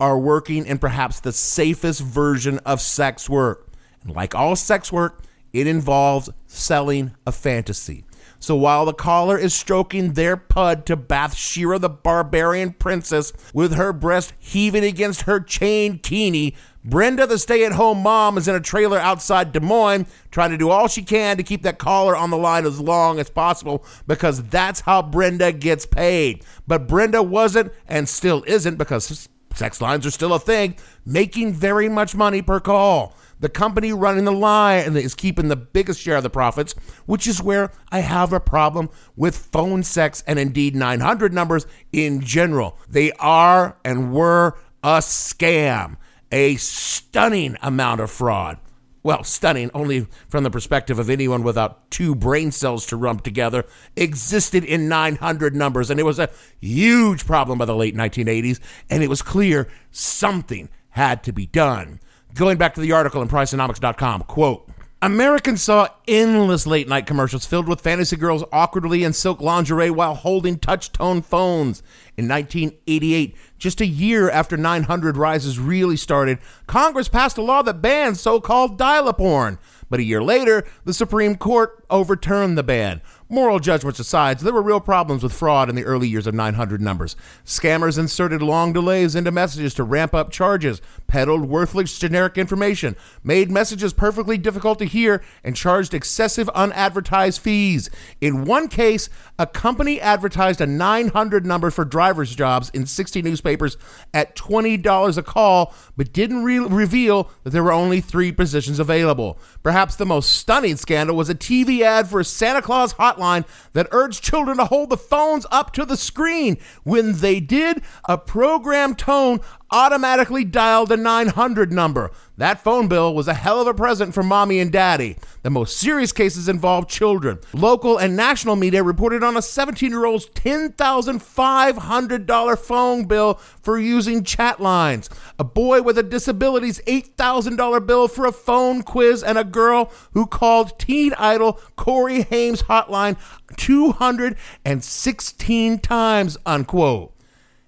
are 0.00 0.18
working 0.18 0.66
in 0.66 0.78
perhaps 0.78 1.20
the 1.20 1.32
safest 1.32 2.00
version 2.00 2.58
of 2.60 2.80
sex 2.80 3.28
work. 3.28 3.68
And 4.02 4.14
like 4.14 4.34
all 4.34 4.56
sex 4.56 4.92
work, 4.92 5.22
it 5.52 5.66
involves 5.66 6.30
selling 6.46 7.14
a 7.26 7.32
fantasy. 7.32 8.04
So 8.42 8.56
while 8.56 8.84
the 8.84 8.92
caller 8.92 9.38
is 9.38 9.54
stroking 9.54 10.14
their 10.14 10.36
pud 10.36 10.84
to 10.86 10.96
Bathsheba 10.96 11.78
the 11.78 11.88
barbarian 11.88 12.72
princess 12.72 13.32
with 13.54 13.74
her 13.74 13.92
breast 13.92 14.32
heaving 14.40 14.82
against 14.82 15.22
her 15.22 15.38
chain 15.38 16.00
kini, 16.00 16.56
Brenda, 16.84 17.26
the 17.26 17.38
stay 17.38 17.64
at 17.64 17.72
home 17.72 17.98
mom, 17.98 18.36
is 18.36 18.48
in 18.48 18.54
a 18.54 18.60
trailer 18.60 18.98
outside 18.98 19.52
Des 19.52 19.60
Moines 19.60 20.06
trying 20.30 20.50
to 20.50 20.58
do 20.58 20.70
all 20.70 20.88
she 20.88 21.02
can 21.02 21.36
to 21.36 21.42
keep 21.42 21.62
that 21.62 21.78
caller 21.78 22.16
on 22.16 22.30
the 22.30 22.36
line 22.36 22.66
as 22.66 22.80
long 22.80 23.20
as 23.20 23.30
possible 23.30 23.84
because 24.06 24.42
that's 24.44 24.80
how 24.80 25.00
Brenda 25.00 25.52
gets 25.52 25.86
paid. 25.86 26.44
But 26.66 26.88
Brenda 26.88 27.22
wasn't 27.22 27.72
and 27.86 28.08
still 28.08 28.42
isn't 28.48 28.78
because 28.78 29.28
sex 29.54 29.80
lines 29.80 30.06
are 30.06 30.10
still 30.10 30.34
a 30.34 30.40
thing, 30.40 30.76
making 31.06 31.52
very 31.52 31.88
much 31.88 32.16
money 32.16 32.42
per 32.42 32.58
call. 32.58 33.14
The 33.38 33.48
company 33.48 33.92
running 33.92 34.24
the 34.24 34.32
line 34.32 34.96
is 34.96 35.14
keeping 35.14 35.48
the 35.48 35.56
biggest 35.56 36.00
share 36.00 36.16
of 36.16 36.22
the 36.22 36.30
profits, 36.30 36.74
which 37.06 37.26
is 37.26 37.42
where 37.42 37.72
I 37.90 37.98
have 37.98 38.32
a 38.32 38.38
problem 38.40 38.88
with 39.16 39.36
phone 39.36 39.82
sex 39.82 40.22
and 40.26 40.38
indeed 40.38 40.76
900 40.76 41.32
numbers 41.32 41.66
in 41.92 42.20
general. 42.20 42.78
They 42.88 43.12
are 43.12 43.76
and 43.84 44.12
were 44.12 44.56
a 44.84 44.98
scam, 44.98 45.96
a 46.32 46.56
stunning 46.56 47.56
amount 47.62 48.00
of 48.00 48.10
fraud. 48.10 48.58
Well, 49.04 49.24
stunning 49.24 49.70
only 49.74 50.06
from 50.28 50.44
the 50.44 50.50
perspective 50.50 50.98
of 50.98 51.10
anyone 51.10 51.42
without 51.42 51.90
two 51.90 52.14
brain 52.14 52.52
cells 52.52 52.86
to 52.86 52.96
rump 52.96 53.22
together, 53.22 53.64
existed 53.96 54.64
in 54.64 54.88
900 54.88 55.56
numbers. 55.56 55.90
And 55.90 55.98
it 55.98 56.04
was 56.04 56.20
a 56.20 56.30
huge 56.60 57.26
problem 57.26 57.58
by 57.58 57.64
the 57.64 57.74
late 57.74 57.96
1980s. 57.96 58.60
And 58.88 59.02
it 59.02 59.08
was 59.08 59.20
clear 59.20 59.68
something 59.90 60.68
had 60.90 61.24
to 61.24 61.32
be 61.32 61.46
done. 61.46 62.00
Going 62.34 62.58
back 62.58 62.74
to 62.74 62.80
the 62.80 62.92
article 62.92 63.20
in 63.22 63.28
Priceonomics.com, 63.28 64.22
quote, 64.22 64.70
Americans 65.04 65.60
saw 65.60 65.88
endless 66.06 66.64
late 66.64 66.86
night 66.86 67.06
commercials 67.06 67.44
filled 67.44 67.66
with 67.66 67.80
fantasy 67.80 68.14
girls 68.14 68.44
awkwardly 68.52 69.02
in 69.02 69.12
silk 69.12 69.40
lingerie 69.40 69.90
while 69.90 70.14
holding 70.14 70.56
touch 70.56 70.92
tone 70.92 71.20
phones. 71.20 71.82
In 72.16 72.28
1988, 72.28 73.34
just 73.58 73.80
a 73.80 73.86
year 73.86 74.30
after 74.30 74.56
900 74.56 75.16
rises 75.16 75.58
really 75.58 75.96
started, 75.96 76.38
Congress 76.68 77.08
passed 77.08 77.36
a 77.36 77.42
law 77.42 77.62
that 77.62 77.82
banned 77.82 78.16
so 78.16 78.40
called 78.40 78.78
dial 78.78 79.12
porn. 79.12 79.58
But 79.90 79.98
a 79.98 80.04
year 80.04 80.22
later, 80.22 80.64
the 80.84 80.94
Supreme 80.94 81.34
Court 81.34 81.81
overturned 81.92 82.58
the 82.58 82.64
ban. 82.64 83.00
Moral 83.32 83.60
judgments 83.60 83.98
aside, 83.98 84.40
there 84.40 84.52
were 84.52 84.60
real 84.60 84.78
problems 84.78 85.22
with 85.22 85.32
fraud 85.32 85.70
in 85.70 85.74
the 85.74 85.84
early 85.84 86.06
years 86.06 86.26
of 86.26 86.34
900 86.34 86.82
numbers. 86.82 87.16
Scammers 87.46 87.98
inserted 87.98 88.42
long 88.42 88.74
delays 88.74 89.14
into 89.14 89.30
messages 89.30 89.72
to 89.72 89.84
ramp 89.84 90.12
up 90.12 90.30
charges, 90.30 90.82
peddled 91.06 91.48
worthless 91.48 91.98
generic 91.98 92.36
information, 92.36 92.94
made 93.24 93.50
messages 93.50 93.94
perfectly 93.94 94.36
difficult 94.36 94.78
to 94.80 94.84
hear, 94.84 95.22
and 95.42 95.56
charged 95.56 95.94
excessive 95.94 96.50
unadvertised 96.50 97.40
fees. 97.40 97.88
In 98.20 98.44
one 98.44 98.68
case, 98.68 99.08
a 99.38 99.46
company 99.46 99.98
advertised 99.98 100.60
a 100.60 100.66
900 100.66 101.46
number 101.46 101.70
for 101.70 101.86
driver's 101.86 102.34
jobs 102.34 102.70
in 102.74 102.84
60 102.84 103.22
newspapers 103.22 103.78
at 104.12 104.36
$20 104.36 105.16
a 105.16 105.22
call, 105.22 105.72
but 105.96 106.12
didn't 106.12 106.44
re- 106.44 106.58
reveal 106.58 107.30
that 107.44 107.50
there 107.50 107.64
were 107.64 107.72
only 107.72 108.02
three 108.02 108.30
positions 108.30 108.78
available. 108.78 109.38
Perhaps 109.62 109.96
the 109.96 110.04
most 110.04 110.32
stunning 110.32 110.76
scandal 110.76 111.16
was 111.16 111.30
a 111.30 111.34
TV 111.34 111.81
ad 111.84 112.08
for 112.08 112.20
a 112.20 112.24
Santa 112.24 112.62
Claus 112.62 112.94
hotline 112.94 113.44
that 113.72 113.88
urged 113.90 114.22
children 114.22 114.56
to 114.58 114.64
hold 114.64 114.90
the 114.90 114.96
phones 114.96 115.46
up 115.50 115.72
to 115.72 115.84
the 115.84 115.96
screen. 115.96 116.58
When 116.84 117.18
they 117.18 117.40
did, 117.40 117.82
a 118.08 118.18
program 118.18 118.94
tone 118.94 119.40
automatically 119.70 120.44
dialed 120.44 120.92
a 120.92 120.96
900 120.96 121.72
number. 121.72 122.10
That 122.42 122.64
phone 122.64 122.88
bill 122.88 123.14
was 123.14 123.28
a 123.28 123.34
hell 123.34 123.60
of 123.60 123.68
a 123.68 123.74
present 123.74 124.14
for 124.14 124.24
mommy 124.24 124.58
and 124.58 124.72
daddy. 124.72 125.16
The 125.42 125.50
most 125.50 125.76
serious 125.76 126.10
cases 126.10 126.48
involved 126.48 126.90
children. 126.90 127.38
Local 127.52 127.98
and 127.98 128.16
national 128.16 128.56
media 128.56 128.82
reported 128.82 129.22
on 129.22 129.36
a 129.36 129.42
17 129.42 129.92
year 129.92 130.04
old's 130.04 130.26
$10,500 130.30 132.58
phone 132.58 133.04
bill 133.04 133.34
for 133.34 133.78
using 133.78 134.24
chat 134.24 134.58
lines. 134.58 135.08
A 135.38 135.44
boy 135.44 135.82
with 135.82 135.96
a 135.98 136.02
disability's 136.02 136.80
$8,000 136.80 137.86
bill 137.86 138.08
for 138.08 138.26
a 138.26 138.32
phone 138.32 138.82
quiz, 138.82 139.22
and 139.22 139.38
a 139.38 139.44
girl 139.44 139.92
who 140.14 140.26
called 140.26 140.80
teen 140.80 141.14
idol 141.18 141.60
Corey 141.76 142.22
Haim's 142.22 142.64
hotline 142.64 143.16
216 143.56 145.78
times, 145.78 146.36
unquote. 146.44 147.14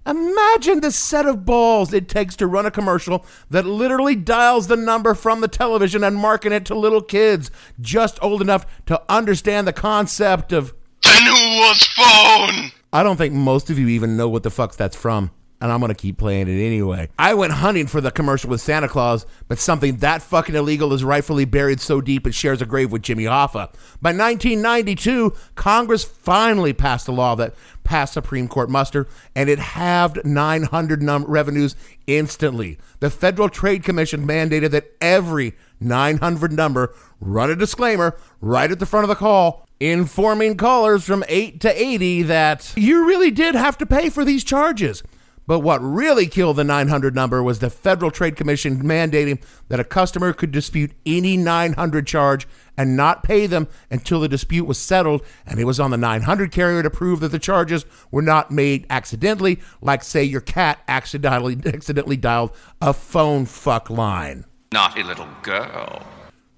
Imagine 0.07 0.81
the 0.81 0.91
set 0.91 1.25
of 1.27 1.47
balls 1.47 1.93
it 1.93 2.09
takes 2.09 2.37
to 2.37 2.47
run 2.47 2.67
a 2.67 2.71
commercial 2.71 3.25
that 3.51 3.65
literally 3.65 4.15
dials 4.15 4.67
the 4.67 4.77
number 4.77 5.15
from 5.15 5.41
the 5.41 5.49
television 5.49 6.05
and 6.05 6.17
market 6.17 6.53
it 6.53 6.67
to 6.67 6.75
little 6.75 7.01
kids 7.01 7.51
just 7.81 8.23
old 8.23 8.43
enough 8.43 8.67
to 8.87 9.01
understand 9.09 9.67
the 9.67 9.73
concept 9.73 10.53
of. 10.53 10.75
Then 11.03 11.23
who 11.23 11.59
was 11.59 11.83
phone? 11.85 12.71
I 12.93 13.03
don't 13.03 13.17
think 13.17 13.35
most 13.35 13.71
of 13.71 13.79
you 13.79 13.89
even 13.89 14.17
know 14.17 14.29
what 14.29 14.43
the 14.43 14.51
fuck 14.51 14.77
that's 14.77 14.97
from. 14.97 15.31
And 15.61 15.73
I'm 15.73 15.81
gonna 15.81 15.95
keep 15.95 16.19
playing 16.19 16.49
it 16.49 16.61
anyway. 16.61 17.09
I 17.19 17.33
went 17.35 17.55
hunting 17.55 17.87
for 17.87 18.01
the 18.01 18.11
commercial 18.11 18.51
with 18.51 18.61
Santa 18.61 18.89
Claus, 18.89 19.25
but 19.49 19.59
something 19.59 19.97
that 19.99 20.21
fucking 20.21 20.55
illegal 20.55 20.93
is 20.93 21.03
rightfully 21.05 21.45
buried 21.47 21.81
so 21.81 22.01
deep 22.01 22.27
it 22.27 22.35
shares 22.35 22.61
a 22.61 22.67
grave 22.67 22.93
with 22.93 23.03
Jimmy 23.03 23.25
Hoffa. 23.25 23.73
By 24.03 24.11
1992, 24.11 25.33
Congress 25.55 26.05
finally 26.05 26.73
passed 26.73 27.09
a 27.09 27.13
law 27.13 27.35
that 27.37 27.55
passed 27.85 28.15
Supreme 28.15 28.49
Court 28.49 28.69
muster, 28.69 29.07
and 29.35 29.49
it 29.49 29.59
halved 29.59 30.25
900 30.25 31.03
num- 31.03 31.25
revenues 31.25 31.77
instantly. 32.07 32.79
The 33.01 33.11
Federal 33.11 33.49
Trade 33.49 33.85
Commission 33.85 34.27
mandated 34.27 34.71
that 34.71 34.93
every 35.01 35.55
900 35.81 36.53
number 36.53 36.95
run 37.21 37.51
a 37.51 37.57
disclaimer 37.57 38.17
right 38.41 38.71
at 38.71 38.79
the 38.79 38.87
front 38.87 39.05
of 39.05 39.09
the 39.09 39.15
call, 39.15 39.67
informing 39.81 40.57
callers 40.57 41.05
from 41.05 41.25
8 41.29 41.61
to 41.61 41.83
80 41.83 42.23
that 42.25 42.73
you 42.77 43.07
really 43.07 43.31
did 43.31 43.55
have 43.55 43.79
to 43.79 43.87
pay 43.87 44.09
for 44.11 44.25
these 44.25 44.45
charges. 44.45 45.03
But 45.47 45.61
what 45.61 45.83
really 45.83 46.27
killed 46.27 46.57
the 46.57 46.65
900 46.65 47.15
number 47.15 47.43
was 47.43 47.59
the 47.59 47.71
Federal 47.71 48.11
Trade 48.11 48.37
Commission 48.37 48.83
mandating 48.83 49.43
that 49.69 49.81
a 49.81 49.85
customer 49.85 50.33
could 50.33 50.53
dispute 50.53 50.93
any 51.05 51.37
900 51.37 52.07
charge 52.07 52.49
and 52.77 52.97
not 52.97 53.23
pay 53.23 53.47
them 53.47 53.69
until 53.91 54.21
the 54.21 54.29
dispute 54.29 54.65
was 54.65 54.79
settled, 54.79 55.23
and 55.47 55.61
it 55.61 55.65
was 55.65 55.79
on 55.79 55.91
the 55.91 55.97
900 55.97 56.51
carrier 56.51 56.83
to 56.83 56.91
prove 56.91 57.21
that 57.21 57.29
the 57.29 57.39
charges 57.39 57.85
were 58.11 58.23
not 58.23 58.51
made 58.51 58.87
accidentally, 58.91 59.61
like 59.81 60.03
say 60.03 60.25
your 60.25 60.41
cat 60.41 60.81
accidentally 60.89 61.59
accidentally 61.67 62.17
dialed 62.17 62.51
a 62.81 62.93
phone 62.93 63.45
fuck 63.45 63.91
line. 63.91 64.45
Naughty 64.73 65.03
little 65.03 65.29
girl. 65.43 66.14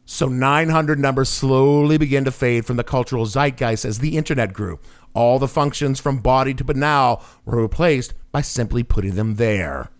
So 0.08 0.28
900 0.28 1.00
numbers 1.00 1.28
slowly 1.28 1.98
began 1.98 2.24
to 2.24 2.30
fade 2.30 2.64
from 2.64 2.76
the 2.76 2.84
cultural 2.84 3.26
zeitgeist 3.26 3.84
as 3.84 3.98
the 3.98 4.16
internet 4.16 4.52
grew. 4.52 4.78
All 5.14 5.40
the 5.40 5.48
functions 5.48 5.98
from 5.98 6.18
body 6.18 6.54
to 6.54 6.64
banal 6.64 7.24
were 7.44 7.60
replaced 7.60 8.14
by 8.30 8.40
simply 8.40 8.84
putting 8.84 9.16
them 9.16 9.34
there. 9.34 9.90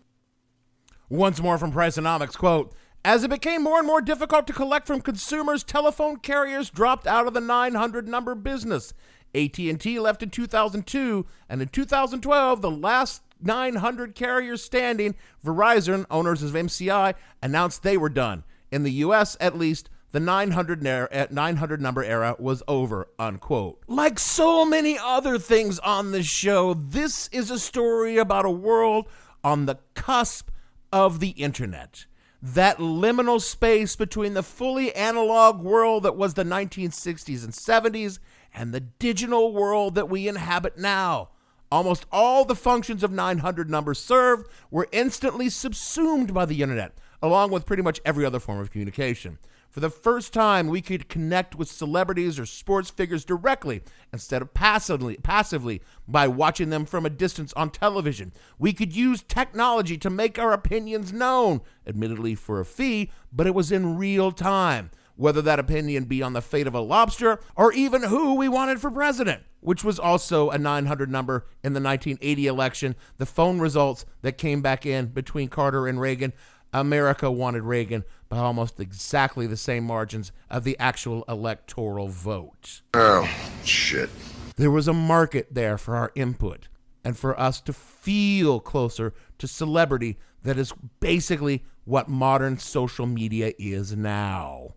Once 1.08 1.40
more 1.42 1.58
from 1.58 1.72
Priceonomics, 1.72 2.38
quote, 2.38 2.72
as 3.04 3.24
it 3.24 3.30
became 3.30 3.62
more 3.62 3.78
and 3.78 3.86
more 3.86 4.00
difficult 4.00 4.46
to 4.46 4.52
collect 4.52 4.86
from 4.86 5.00
consumers, 5.00 5.64
telephone 5.64 6.18
carriers 6.18 6.70
dropped 6.70 7.06
out 7.06 7.26
of 7.26 7.34
the 7.34 7.40
900 7.40 8.06
number 8.08 8.34
business. 8.36 8.94
AT&T 9.34 9.98
left 9.98 10.22
in 10.22 10.30
2002, 10.30 11.26
and 11.48 11.62
in 11.62 11.68
2012, 11.68 12.62
the 12.62 12.70
last 12.70 13.22
900 13.40 14.14
carriers 14.14 14.62
standing, 14.62 15.14
Verizon, 15.44 16.06
owners 16.10 16.42
of 16.42 16.52
MCI, 16.52 17.14
announced 17.42 17.82
they 17.82 17.96
were 17.96 18.08
done. 18.08 18.44
In 18.70 18.82
the 18.82 18.92
US, 18.92 19.36
at 19.40 19.56
least, 19.56 19.88
the 20.12 20.20
900, 20.20 20.82
ner- 20.82 21.08
eh, 21.10 21.26
900 21.30 21.80
number 21.80 22.02
era 22.02 22.36
was 22.38 22.62
over, 22.68 23.08
unquote. 23.18 23.82
Like 23.86 24.18
so 24.18 24.64
many 24.64 24.98
other 24.98 25.38
things 25.38 25.78
on 25.80 26.12
this 26.12 26.26
show, 26.26 26.74
this 26.74 27.28
is 27.32 27.50
a 27.50 27.58
story 27.58 28.16
about 28.16 28.44
a 28.44 28.50
world 28.50 29.06
on 29.42 29.66
the 29.66 29.78
cusp 29.94 30.50
of 30.92 31.20
the 31.20 31.30
internet. 31.30 32.06
That 32.42 32.78
liminal 32.78 33.40
space 33.40 33.96
between 33.96 34.34
the 34.34 34.42
fully 34.42 34.94
analog 34.94 35.60
world 35.60 36.04
that 36.04 36.16
was 36.16 36.34
the 36.34 36.44
1960s 36.44 37.44
and 37.44 37.52
70s 37.52 38.18
and 38.54 38.72
the 38.72 38.80
digital 38.80 39.52
world 39.52 39.94
that 39.96 40.08
we 40.08 40.28
inhabit 40.28 40.78
now. 40.78 41.30
Almost 41.70 42.06
all 42.12 42.44
the 42.44 42.54
functions 42.54 43.02
of 43.02 43.10
900 43.10 43.68
numbers 43.68 43.98
served 43.98 44.48
were 44.70 44.88
instantly 44.92 45.50
subsumed 45.50 46.32
by 46.32 46.46
the 46.46 46.62
internet, 46.62 46.96
along 47.20 47.50
with 47.50 47.66
pretty 47.66 47.82
much 47.82 48.00
every 48.04 48.24
other 48.24 48.38
form 48.38 48.60
of 48.60 48.70
communication. 48.70 49.38
For 49.76 49.80
the 49.80 49.90
first 49.90 50.32
time, 50.32 50.68
we 50.68 50.80
could 50.80 51.06
connect 51.10 51.54
with 51.54 51.68
celebrities 51.68 52.38
or 52.38 52.46
sports 52.46 52.88
figures 52.88 53.26
directly 53.26 53.82
instead 54.10 54.40
of 54.40 54.54
passively, 54.54 55.18
passively 55.18 55.82
by 56.08 56.28
watching 56.28 56.70
them 56.70 56.86
from 56.86 57.04
a 57.04 57.10
distance 57.10 57.52
on 57.52 57.68
television. 57.68 58.32
We 58.58 58.72
could 58.72 58.96
use 58.96 59.22
technology 59.22 59.98
to 59.98 60.08
make 60.08 60.38
our 60.38 60.54
opinions 60.54 61.12
known, 61.12 61.60
admittedly 61.86 62.34
for 62.34 62.58
a 62.58 62.64
fee, 62.64 63.10
but 63.30 63.46
it 63.46 63.54
was 63.54 63.70
in 63.70 63.98
real 63.98 64.32
time. 64.32 64.92
Whether 65.14 65.42
that 65.42 65.58
opinion 65.58 66.04
be 66.04 66.22
on 66.22 66.32
the 66.32 66.40
fate 66.40 66.66
of 66.66 66.74
a 66.74 66.80
lobster 66.80 67.38
or 67.54 67.70
even 67.74 68.04
who 68.04 68.34
we 68.34 68.48
wanted 68.48 68.80
for 68.80 68.90
president, 68.90 69.42
which 69.60 69.84
was 69.84 69.98
also 69.98 70.48
a 70.48 70.56
900 70.56 71.10
number 71.10 71.48
in 71.62 71.74
the 71.74 71.82
1980 71.82 72.46
election, 72.46 72.96
the 73.18 73.26
phone 73.26 73.58
results 73.58 74.06
that 74.22 74.38
came 74.38 74.62
back 74.62 74.86
in 74.86 75.08
between 75.08 75.48
Carter 75.48 75.86
and 75.86 76.00
Reagan. 76.00 76.32
America 76.72 77.30
wanted 77.30 77.62
Reagan 77.62 78.04
by 78.28 78.38
almost 78.38 78.80
exactly 78.80 79.46
the 79.46 79.56
same 79.56 79.84
margins 79.84 80.32
of 80.50 80.64
the 80.64 80.78
actual 80.78 81.24
electoral 81.28 82.08
vote. 82.08 82.82
Oh, 82.94 83.28
shit. 83.64 84.10
There 84.56 84.70
was 84.70 84.88
a 84.88 84.92
market 84.92 85.48
there 85.52 85.78
for 85.78 85.96
our 85.96 86.12
input 86.14 86.68
and 87.04 87.16
for 87.16 87.38
us 87.38 87.60
to 87.62 87.72
feel 87.72 88.58
closer 88.58 89.14
to 89.38 89.46
celebrity 89.46 90.18
that 90.42 90.58
is 90.58 90.72
basically 91.00 91.62
what 91.84 92.08
modern 92.08 92.58
social 92.58 93.06
media 93.06 93.52
is 93.58 93.96
now. 93.96 94.74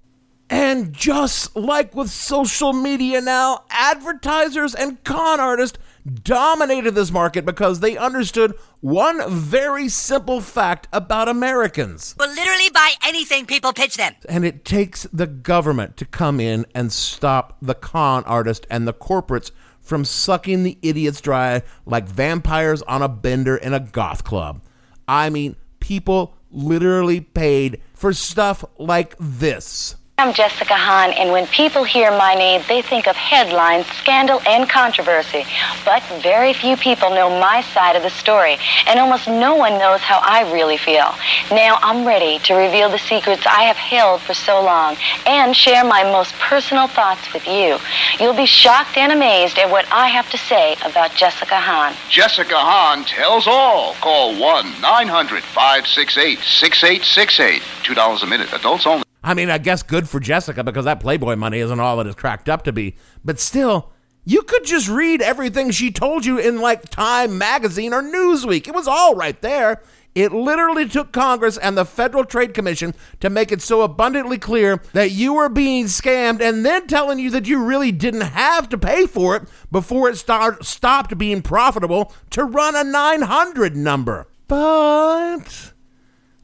And 0.49 0.93
just 0.93 1.55
like 1.55 1.95
with 1.95 2.09
social 2.09 2.73
media 2.73 3.21
now, 3.21 3.63
advertisers 3.69 4.73
and 4.73 5.03
con 5.03 5.39
artists 5.39 5.77
dominated 6.05 6.91
this 6.91 7.12
market 7.12 7.45
because 7.45 7.79
they 7.79 7.97
understood 7.97 8.53
one 8.81 9.29
very 9.29 9.89
simple 9.89 10.41
fact 10.41 10.88
about 10.93 11.27
Americans. 11.27 12.15
Will 12.17 12.29
literally 12.29 12.69
buy 12.69 12.93
anything 13.05 13.45
people 13.45 13.73
pitch 13.73 13.97
them. 13.97 14.15
And 14.27 14.45
it 14.45 14.65
takes 14.65 15.03
the 15.12 15.27
government 15.27 15.97
to 15.97 16.05
come 16.05 16.39
in 16.39 16.65
and 16.73 16.91
stop 16.91 17.57
the 17.62 17.75
con 17.75 18.23
artist 18.25 18.65
and 18.69 18.88
the 18.88 18.93
corporates 18.93 19.51
from 19.79 20.05
sucking 20.05 20.63
the 20.63 20.77
idiots 20.81 21.19
dry 21.19 21.63
like 21.85 22.07
vampires 22.07 22.81
on 22.83 23.01
a 23.01 23.09
bender 23.09 23.57
in 23.57 23.73
a 23.73 23.79
goth 23.79 24.23
club. 24.23 24.62
I 25.07 25.29
mean, 25.29 25.55
people 25.79 26.35
literally 26.51 27.21
paid 27.21 27.81
for 27.93 28.13
stuff 28.13 28.63
like 28.77 29.15
this. 29.19 29.95
I'm 30.19 30.34
Jessica 30.34 30.75
Hahn, 30.75 31.13
and 31.13 31.32
when 31.32 31.47
people 31.47 31.86
hear 31.86 32.12
my 32.12 32.36
name, 32.36 32.62
they 32.67 32.82
think 32.82 33.08
of 33.08 33.15
headlines, 33.15 33.86
scandal, 33.88 34.41
and 34.45 34.69
controversy. 34.69 35.45
But 35.86 36.03
very 36.21 36.51
few 36.51 36.75
people 36.75 37.10
know 37.12 37.29
my 37.39 37.62
side 37.62 37.95
of 37.95 38.03
the 38.03 38.10
story, 38.10 38.58
and 38.86 38.99
almost 38.99 39.29
no 39.29 39.55
one 39.55 39.79
knows 39.79 40.01
how 40.01 40.19
I 40.21 40.51
really 40.51 40.75
feel. 40.75 41.15
Now 41.51 41.79
I'm 41.82 42.05
ready 42.05 42.38
to 42.39 42.53
reveal 42.53 42.89
the 42.89 42.99
secrets 42.99 43.45
I 43.45 43.63
have 43.63 43.77
held 43.77 44.19
for 44.19 44.34
so 44.34 44.62
long 44.62 44.97
and 45.25 45.55
share 45.55 45.86
my 45.86 46.03
most 46.03 46.34
personal 46.34 46.88
thoughts 46.88 47.32
with 47.34 47.47
you. 47.47 47.77
You'll 48.19 48.36
be 48.36 48.45
shocked 48.45 48.97
and 48.97 49.13
amazed 49.13 49.58
at 49.58 49.71
what 49.71 49.86
I 49.89 50.10
have 50.10 50.29
to 50.32 50.38
say 50.38 50.75
about 50.84 51.15
Jessica 51.15 51.55
Hahn. 51.55 51.95
Jessica 52.10 52.58
Hahn 52.58 53.05
tells 53.05 53.47
all. 53.47 53.93
Call 54.01 54.38
1 54.38 54.82
900 54.82 55.43
568 55.43 56.39
6868. 56.39 57.62
$2 57.62 58.23
a 58.23 58.27
minute. 58.27 58.51
Adults 58.51 58.86
only. 58.86 59.08
I 59.29 59.35
mean, 59.35 59.51
I 59.51 59.59
guess 59.59 59.83
good 59.83 60.09
for 60.09 60.19
Jessica 60.19 60.63
because 60.63 60.85
that 60.85 61.01
Playboy 61.01 61.35
money 61.35 61.59
isn't 61.59 61.79
all 61.79 62.01
it 62.01 62.07
is 62.07 62.15
cracked 62.15 62.49
up 62.49 62.63
to 62.63 62.71
be. 62.71 62.95
But 63.23 63.39
still, 63.39 63.91
you 64.25 64.41
could 64.41 64.65
just 64.65 64.89
read 64.89 65.21
everything 65.21 65.69
she 65.69 65.91
told 65.91 66.25
you 66.25 66.39
in 66.39 66.59
like 66.61 66.89
Time 66.89 67.37
Magazine 67.37 67.93
or 67.93 68.01
Newsweek. 68.01 68.67
It 68.67 68.73
was 68.73 68.87
all 68.87 69.13
right 69.13 69.39
there. 69.39 69.83
It 70.15 70.31
literally 70.31 70.89
took 70.89 71.11
Congress 71.11 71.59
and 71.59 71.77
the 71.77 71.85
Federal 71.85 72.25
Trade 72.25 72.55
Commission 72.55 72.95
to 73.19 73.29
make 73.29 73.51
it 73.51 73.61
so 73.61 73.83
abundantly 73.83 74.39
clear 74.39 74.81
that 74.93 75.11
you 75.11 75.35
were 75.35 75.47
being 75.47 75.85
scammed 75.85 76.41
and 76.41 76.65
then 76.65 76.87
telling 76.87 77.19
you 77.19 77.29
that 77.29 77.47
you 77.47 77.63
really 77.63 77.91
didn't 77.91 78.21
have 78.21 78.67
to 78.69 78.79
pay 78.79 79.05
for 79.05 79.35
it 79.35 79.43
before 79.71 80.09
it 80.09 80.17
start, 80.17 80.65
stopped 80.65 81.15
being 81.19 81.43
profitable 81.43 82.11
to 82.31 82.43
run 82.43 82.75
a 82.75 82.83
900 82.83 83.75
number. 83.75 84.27
But 84.47 85.73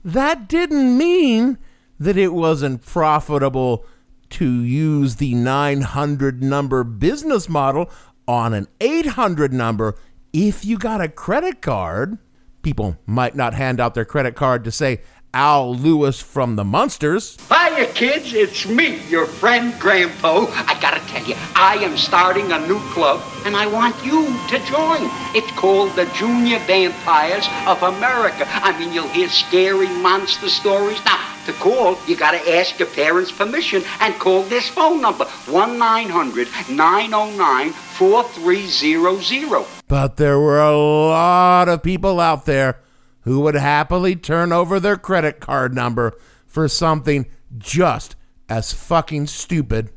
that 0.03 0.47
didn't 0.47 0.95
mean 0.95 1.57
that 1.99 2.17
it 2.17 2.33
wasn't 2.33 2.85
profitable 2.85 3.85
to 4.31 4.63
use 4.63 5.15
the 5.15 5.33
900 5.35 6.43
number 6.43 6.83
business 6.83 7.47
model 7.47 7.89
on 8.27 8.53
an 8.53 8.67
800 8.81 9.53
number 9.53 9.95
if 10.33 10.65
you 10.65 10.77
got 10.77 11.01
a 11.01 11.07
credit 11.07 11.61
card. 11.61 12.17
People 12.61 12.97
might 13.05 13.35
not 13.35 13.53
hand 13.53 13.79
out 13.79 13.93
their 13.93 14.05
credit 14.05 14.35
card 14.35 14.63
to 14.63 14.71
say 14.71 15.01
Al 15.35 15.75
Lewis 15.75 16.21
from 16.21 16.55
the 16.55 16.63
Munsters. 16.63 17.37
Hiya, 17.49 17.87
kids. 17.93 18.33
It's 18.33 18.65
me, 18.65 19.05
your 19.09 19.25
friend 19.25 19.77
Grandpa. 19.79 20.47
I 20.49 20.79
gotta 20.81 21.01
tell 21.07 21.25
you, 21.27 21.35
I 21.55 21.75
am 21.83 21.97
starting 21.97 22.51
a 22.53 22.65
new 22.67 22.79
club, 22.91 23.21
and 23.45 23.55
I 23.55 23.67
want 23.67 23.95
you 24.03 24.25
to 24.47 24.65
join. 24.65 25.11
It's 25.35 25.51
called 25.59 25.93
the 25.95 26.05
Junior 26.15 26.59
Vampires 26.59 27.47
of 27.67 27.83
America. 27.83 28.45
I 28.47 28.79
mean, 28.79 28.93
you'll 28.93 29.09
hear 29.09 29.27
scary 29.27 29.89
monster 29.89 30.47
stories. 30.47 31.03
Now, 31.03 31.34
To 31.45 31.53
call, 31.53 31.97
you 32.07 32.15
gotta 32.15 32.57
ask 32.57 32.79
your 32.79 32.87
parents' 32.87 33.31
permission 33.31 33.83
and 33.99 34.15
call 34.15 34.41
this 34.43 34.67
phone 34.67 34.99
number 35.01 35.25
1 35.25 35.77
900 35.77 36.47
909 36.69 37.71
4300. 37.71 39.65
But 39.87 40.17
there 40.17 40.39
were 40.39 40.59
a 40.59 40.75
lot 40.75 41.69
of 41.69 41.83
people 41.83 42.19
out 42.19 42.45
there 42.45 42.79
who 43.21 43.41
would 43.41 43.55
happily 43.55 44.15
turn 44.15 44.51
over 44.51 44.79
their 44.79 44.97
credit 44.97 45.39
card 45.39 45.75
number 45.75 46.17
for 46.47 46.67
something 46.67 47.27
just 47.57 48.15
as 48.49 48.73
fucking 48.73 49.27
stupid. 49.27 49.91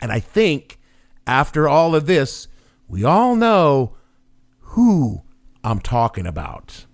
And 0.00 0.12
I 0.12 0.20
think 0.20 0.78
after 1.26 1.68
all 1.68 1.94
of 1.94 2.06
this, 2.06 2.48
we 2.86 3.04
all 3.04 3.34
know 3.36 3.96
who 4.60 5.22
I'm 5.62 5.80
talking 5.80 6.26
about. 6.26 6.86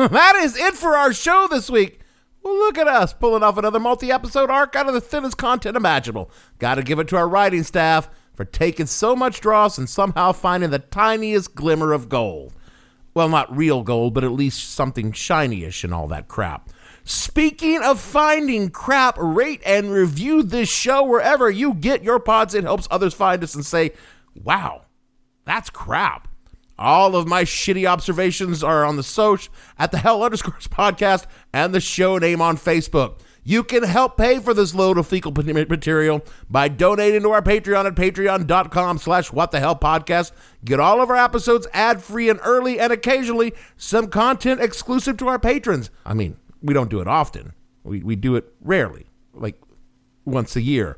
that 0.08 0.36
is 0.36 0.56
it 0.56 0.74
for 0.74 0.96
our 0.96 1.12
show 1.12 1.46
this 1.50 1.68
week. 1.68 2.00
Well, 2.42 2.54
look 2.54 2.78
at 2.78 2.88
us 2.88 3.12
pulling 3.12 3.42
off 3.42 3.58
another 3.58 3.78
multi 3.78 4.10
episode 4.10 4.48
arc 4.48 4.74
out 4.74 4.88
of 4.88 4.94
the 4.94 5.00
thinnest 5.00 5.36
content 5.36 5.76
imaginable. 5.76 6.30
Gotta 6.58 6.82
give 6.82 6.98
it 6.98 7.08
to 7.08 7.18
our 7.18 7.28
writing 7.28 7.64
staff 7.64 8.08
for 8.32 8.46
taking 8.46 8.86
so 8.86 9.14
much 9.14 9.42
dross 9.42 9.76
and 9.76 9.90
somehow 9.90 10.32
finding 10.32 10.70
the 10.70 10.78
tiniest 10.78 11.54
glimmer 11.54 11.92
of 11.92 12.08
gold. 12.08 12.54
Well, 13.12 13.28
not 13.28 13.54
real 13.54 13.82
gold, 13.82 14.14
but 14.14 14.24
at 14.24 14.32
least 14.32 14.70
something 14.70 15.12
shinyish 15.12 15.84
and 15.84 15.92
all 15.92 16.08
that 16.08 16.28
crap. 16.28 16.70
Speaking 17.04 17.82
of 17.82 18.00
finding 18.00 18.70
crap, 18.70 19.16
rate 19.18 19.60
and 19.66 19.90
review 19.90 20.42
this 20.42 20.70
show 20.70 21.02
wherever 21.02 21.50
you 21.50 21.74
get 21.74 22.02
your 22.02 22.20
pods. 22.20 22.54
It 22.54 22.64
helps 22.64 22.88
others 22.90 23.12
find 23.12 23.44
us 23.44 23.54
and 23.54 23.66
say, 23.66 23.92
wow, 24.34 24.86
that's 25.44 25.68
crap. 25.68 26.29
All 26.80 27.14
of 27.14 27.28
my 27.28 27.44
shitty 27.44 27.86
observations 27.86 28.64
are 28.64 28.86
on 28.86 28.96
the 28.96 29.02
social 29.02 29.52
at 29.78 29.90
the 29.90 29.98
hell 29.98 30.22
underscores 30.22 30.66
podcast 30.66 31.26
and 31.52 31.74
the 31.74 31.80
show 31.80 32.16
name 32.16 32.40
on 32.40 32.56
Facebook. 32.56 33.20
You 33.44 33.62
can 33.62 33.82
help 33.82 34.16
pay 34.16 34.38
for 34.38 34.54
this 34.54 34.74
load 34.74 34.96
of 34.96 35.06
fecal 35.06 35.30
material 35.32 36.24
by 36.48 36.68
donating 36.68 37.22
to 37.22 37.30
our 37.32 37.42
Patreon 37.42 37.84
at 37.84 37.94
patreon.com 37.94 38.98
slash 38.98 39.30
what 39.30 39.50
the 39.50 39.60
hell 39.60 39.76
podcast. 39.76 40.32
Get 40.64 40.80
all 40.80 41.02
of 41.02 41.10
our 41.10 41.16
episodes 41.16 41.66
ad 41.74 42.02
free 42.02 42.30
and 42.30 42.40
early 42.42 42.80
and 42.80 42.92
occasionally 42.92 43.52
some 43.76 44.08
content 44.08 44.62
exclusive 44.62 45.18
to 45.18 45.28
our 45.28 45.38
patrons. 45.38 45.90
I 46.06 46.14
mean, 46.14 46.36
we 46.62 46.72
don't 46.72 46.90
do 46.90 47.00
it 47.00 47.08
often. 47.08 47.52
We, 47.84 48.02
we 48.02 48.16
do 48.16 48.36
it 48.36 48.52
rarely, 48.62 49.06
like 49.34 49.60
once 50.24 50.56
a 50.56 50.62
year 50.62 50.96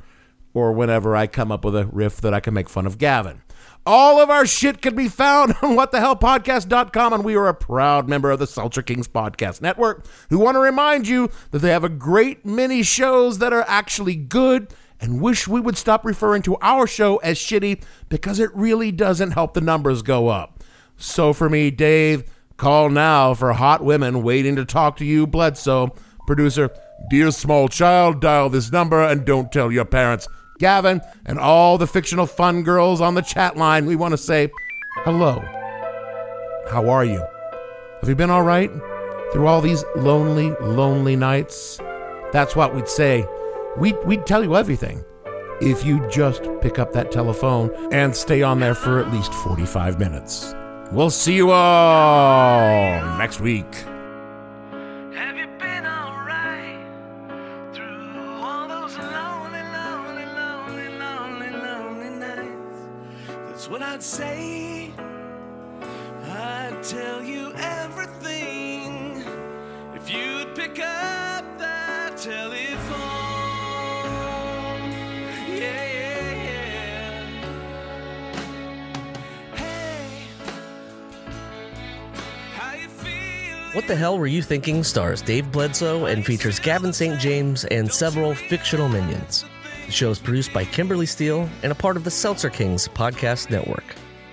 or 0.54 0.72
whenever 0.72 1.16
I 1.16 1.26
come 1.26 1.50
up 1.50 1.64
with 1.64 1.74
a 1.74 1.86
riff 1.86 2.20
that 2.20 2.34
I 2.34 2.40
can 2.40 2.54
make 2.54 2.68
fun 2.68 2.86
of 2.86 2.98
Gavin. 2.98 3.42
All 3.84 4.20
of 4.20 4.30
our 4.30 4.46
shit 4.46 4.80
can 4.80 4.94
be 4.94 5.08
found 5.08 5.54
on 5.62 5.76
whatthehellpodcast.com, 5.76 7.12
and 7.12 7.24
we 7.24 7.34
are 7.34 7.48
a 7.48 7.54
proud 7.54 8.08
member 8.08 8.30
of 8.30 8.38
the 8.38 8.46
Seltzer 8.46 8.82
Kings 8.82 9.08
Podcast 9.08 9.60
Network, 9.60 10.06
who 10.30 10.38
want 10.38 10.54
to 10.54 10.60
remind 10.60 11.08
you 11.08 11.30
that 11.50 11.58
they 11.58 11.70
have 11.70 11.82
a 11.82 11.88
great 11.88 12.46
many 12.46 12.82
shows 12.84 13.38
that 13.38 13.52
are 13.52 13.64
actually 13.66 14.14
good 14.14 14.72
and 15.00 15.20
wish 15.20 15.48
we 15.48 15.60
would 15.60 15.76
stop 15.76 16.04
referring 16.04 16.42
to 16.42 16.56
our 16.62 16.86
show 16.86 17.16
as 17.18 17.36
shitty 17.38 17.82
because 18.08 18.38
it 18.38 18.54
really 18.54 18.92
doesn't 18.92 19.32
help 19.32 19.52
the 19.52 19.60
numbers 19.60 20.02
go 20.02 20.28
up. 20.28 20.62
So 20.96 21.32
for 21.32 21.50
me, 21.50 21.72
Dave, 21.72 22.22
call 22.56 22.88
now 22.88 23.34
for 23.34 23.52
hot 23.54 23.84
women 23.84 24.22
waiting 24.22 24.54
to 24.56 24.64
talk 24.64 24.96
to 24.98 25.04
you, 25.04 25.26
Bledsoe. 25.26 25.92
Producer, 26.24 26.70
dear 27.10 27.32
small 27.32 27.66
child, 27.66 28.20
dial 28.20 28.48
this 28.48 28.70
number 28.70 29.02
and 29.02 29.24
don't 29.24 29.50
tell 29.50 29.72
your 29.72 29.84
parents. 29.84 30.28
Gavin, 30.62 31.00
and 31.26 31.40
all 31.40 31.76
the 31.76 31.88
fictional 31.88 32.24
fun 32.24 32.62
girls 32.62 33.00
on 33.00 33.16
the 33.16 33.20
chat 33.20 33.56
line, 33.56 33.84
we 33.84 33.96
want 33.96 34.12
to 34.12 34.16
say 34.16 34.48
hello. 34.98 35.40
How 36.70 36.88
are 36.88 37.04
you? 37.04 37.20
Have 38.00 38.08
you 38.08 38.14
been 38.14 38.30
all 38.30 38.44
right 38.44 38.70
through 39.32 39.48
all 39.48 39.60
these 39.60 39.84
lonely, 39.96 40.50
lonely 40.60 41.16
nights? 41.16 41.80
That's 42.32 42.54
what 42.54 42.76
we'd 42.76 42.88
say. 42.88 43.26
We'd, 43.76 43.96
we'd 44.04 44.24
tell 44.24 44.44
you 44.44 44.54
everything 44.54 45.04
if 45.60 45.84
you 45.84 46.08
just 46.08 46.48
pick 46.60 46.78
up 46.78 46.92
that 46.92 47.10
telephone 47.10 47.70
and 47.92 48.14
stay 48.14 48.42
on 48.42 48.60
there 48.60 48.76
for 48.76 49.00
at 49.00 49.12
least 49.12 49.34
45 49.34 49.98
minutes. 49.98 50.54
We'll 50.92 51.10
see 51.10 51.34
you 51.34 51.50
all 51.50 53.18
next 53.18 53.40
week. 53.40 53.66
What 63.68 63.82
I'd 63.82 64.02
say. 64.02 64.90
I'd 66.24 66.82
tell 66.82 67.22
you 67.22 67.52
everything 67.54 69.22
if 69.94 70.10
you'd 70.10 70.54
pick 70.54 70.78
up 70.80 71.58
that 71.58 72.16
telephone. 72.16 72.60
Yeah, 75.48 75.84
yeah, 75.92 76.44
yeah. 76.44 77.26
Hey? 79.54 80.26
What 83.74 83.86
the 83.86 83.94
Hell 83.94 84.18
Were 84.18 84.26
You 84.26 84.42
Thinking 84.42 84.82
stars 84.82 85.22
Dave 85.22 85.52
Bledsoe 85.52 86.06
and 86.06 86.24
features 86.24 86.58
Gavin 86.58 86.92
St. 86.92 87.20
James 87.20 87.64
and 87.66 87.92
several 87.92 88.34
fictional 88.34 88.88
minions. 88.88 89.44
The 89.86 89.92
show 89.92 90.10
is 90.10 90.18
produced 90.18 90.52
by 90.52 90.64
Kimberly 90.64 91.06
Steele 91.06 91.48
and 91.62 91.72
a 91.72 91.74
part 91.74 91.96
of 91.96 92.04
the 92.04 92.10
Seltzer 92.10 92.50
Kings 92.50 92.88
podcast 92.88 93.50
network. 93.50 93.84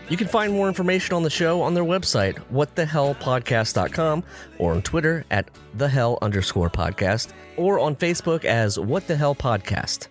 You 0.10 0.18
can 0.18 0.28
find 0.28 0.54
more 0.54 0.68
information 0.68 1.14
on 1.16 1.22
the 1.24 1.30
show 1.30 1.62
on 1.62 1.74
their 1.76 1.84
website, 1.84 2.36
whatthehellpodcast.com, 2.52 4.24
or 4.58 4.72
on 4.72 4.82
Twitter 4.82 5.24
at 5.30 5.50
thehell 5.78 6.18
underscore 6.22 6.70
podcast, 6.70 7.32
or 7.58 7.80
on 7.80 7.96
Facebook 7.96 8.44
as 8.44 8.80
What 8.80 9.06
the 9.08 9.16
Hell 9.16 9.36
Podcast. 9.36 10.08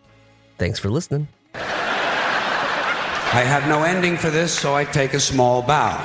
Thanks 0.56 0.78
for 0.78 0.88
listening. 0.88 1.26
I 1.54 3.42
have 3.44 3.68
no 3.68 3.82
ending 3.82 4.16
for 4.16 4.30
this, 4.30 4.56
so 4.56 4.74
I 4.74 4.84
take 4.84 5.14
a 5.14 5.20
small 5.20 5.62
bow. 5.62 5.98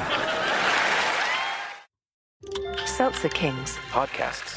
Seltzer 2.86 3.30
Kings. 3.30 3.78
Podcasts. 3.91 4.53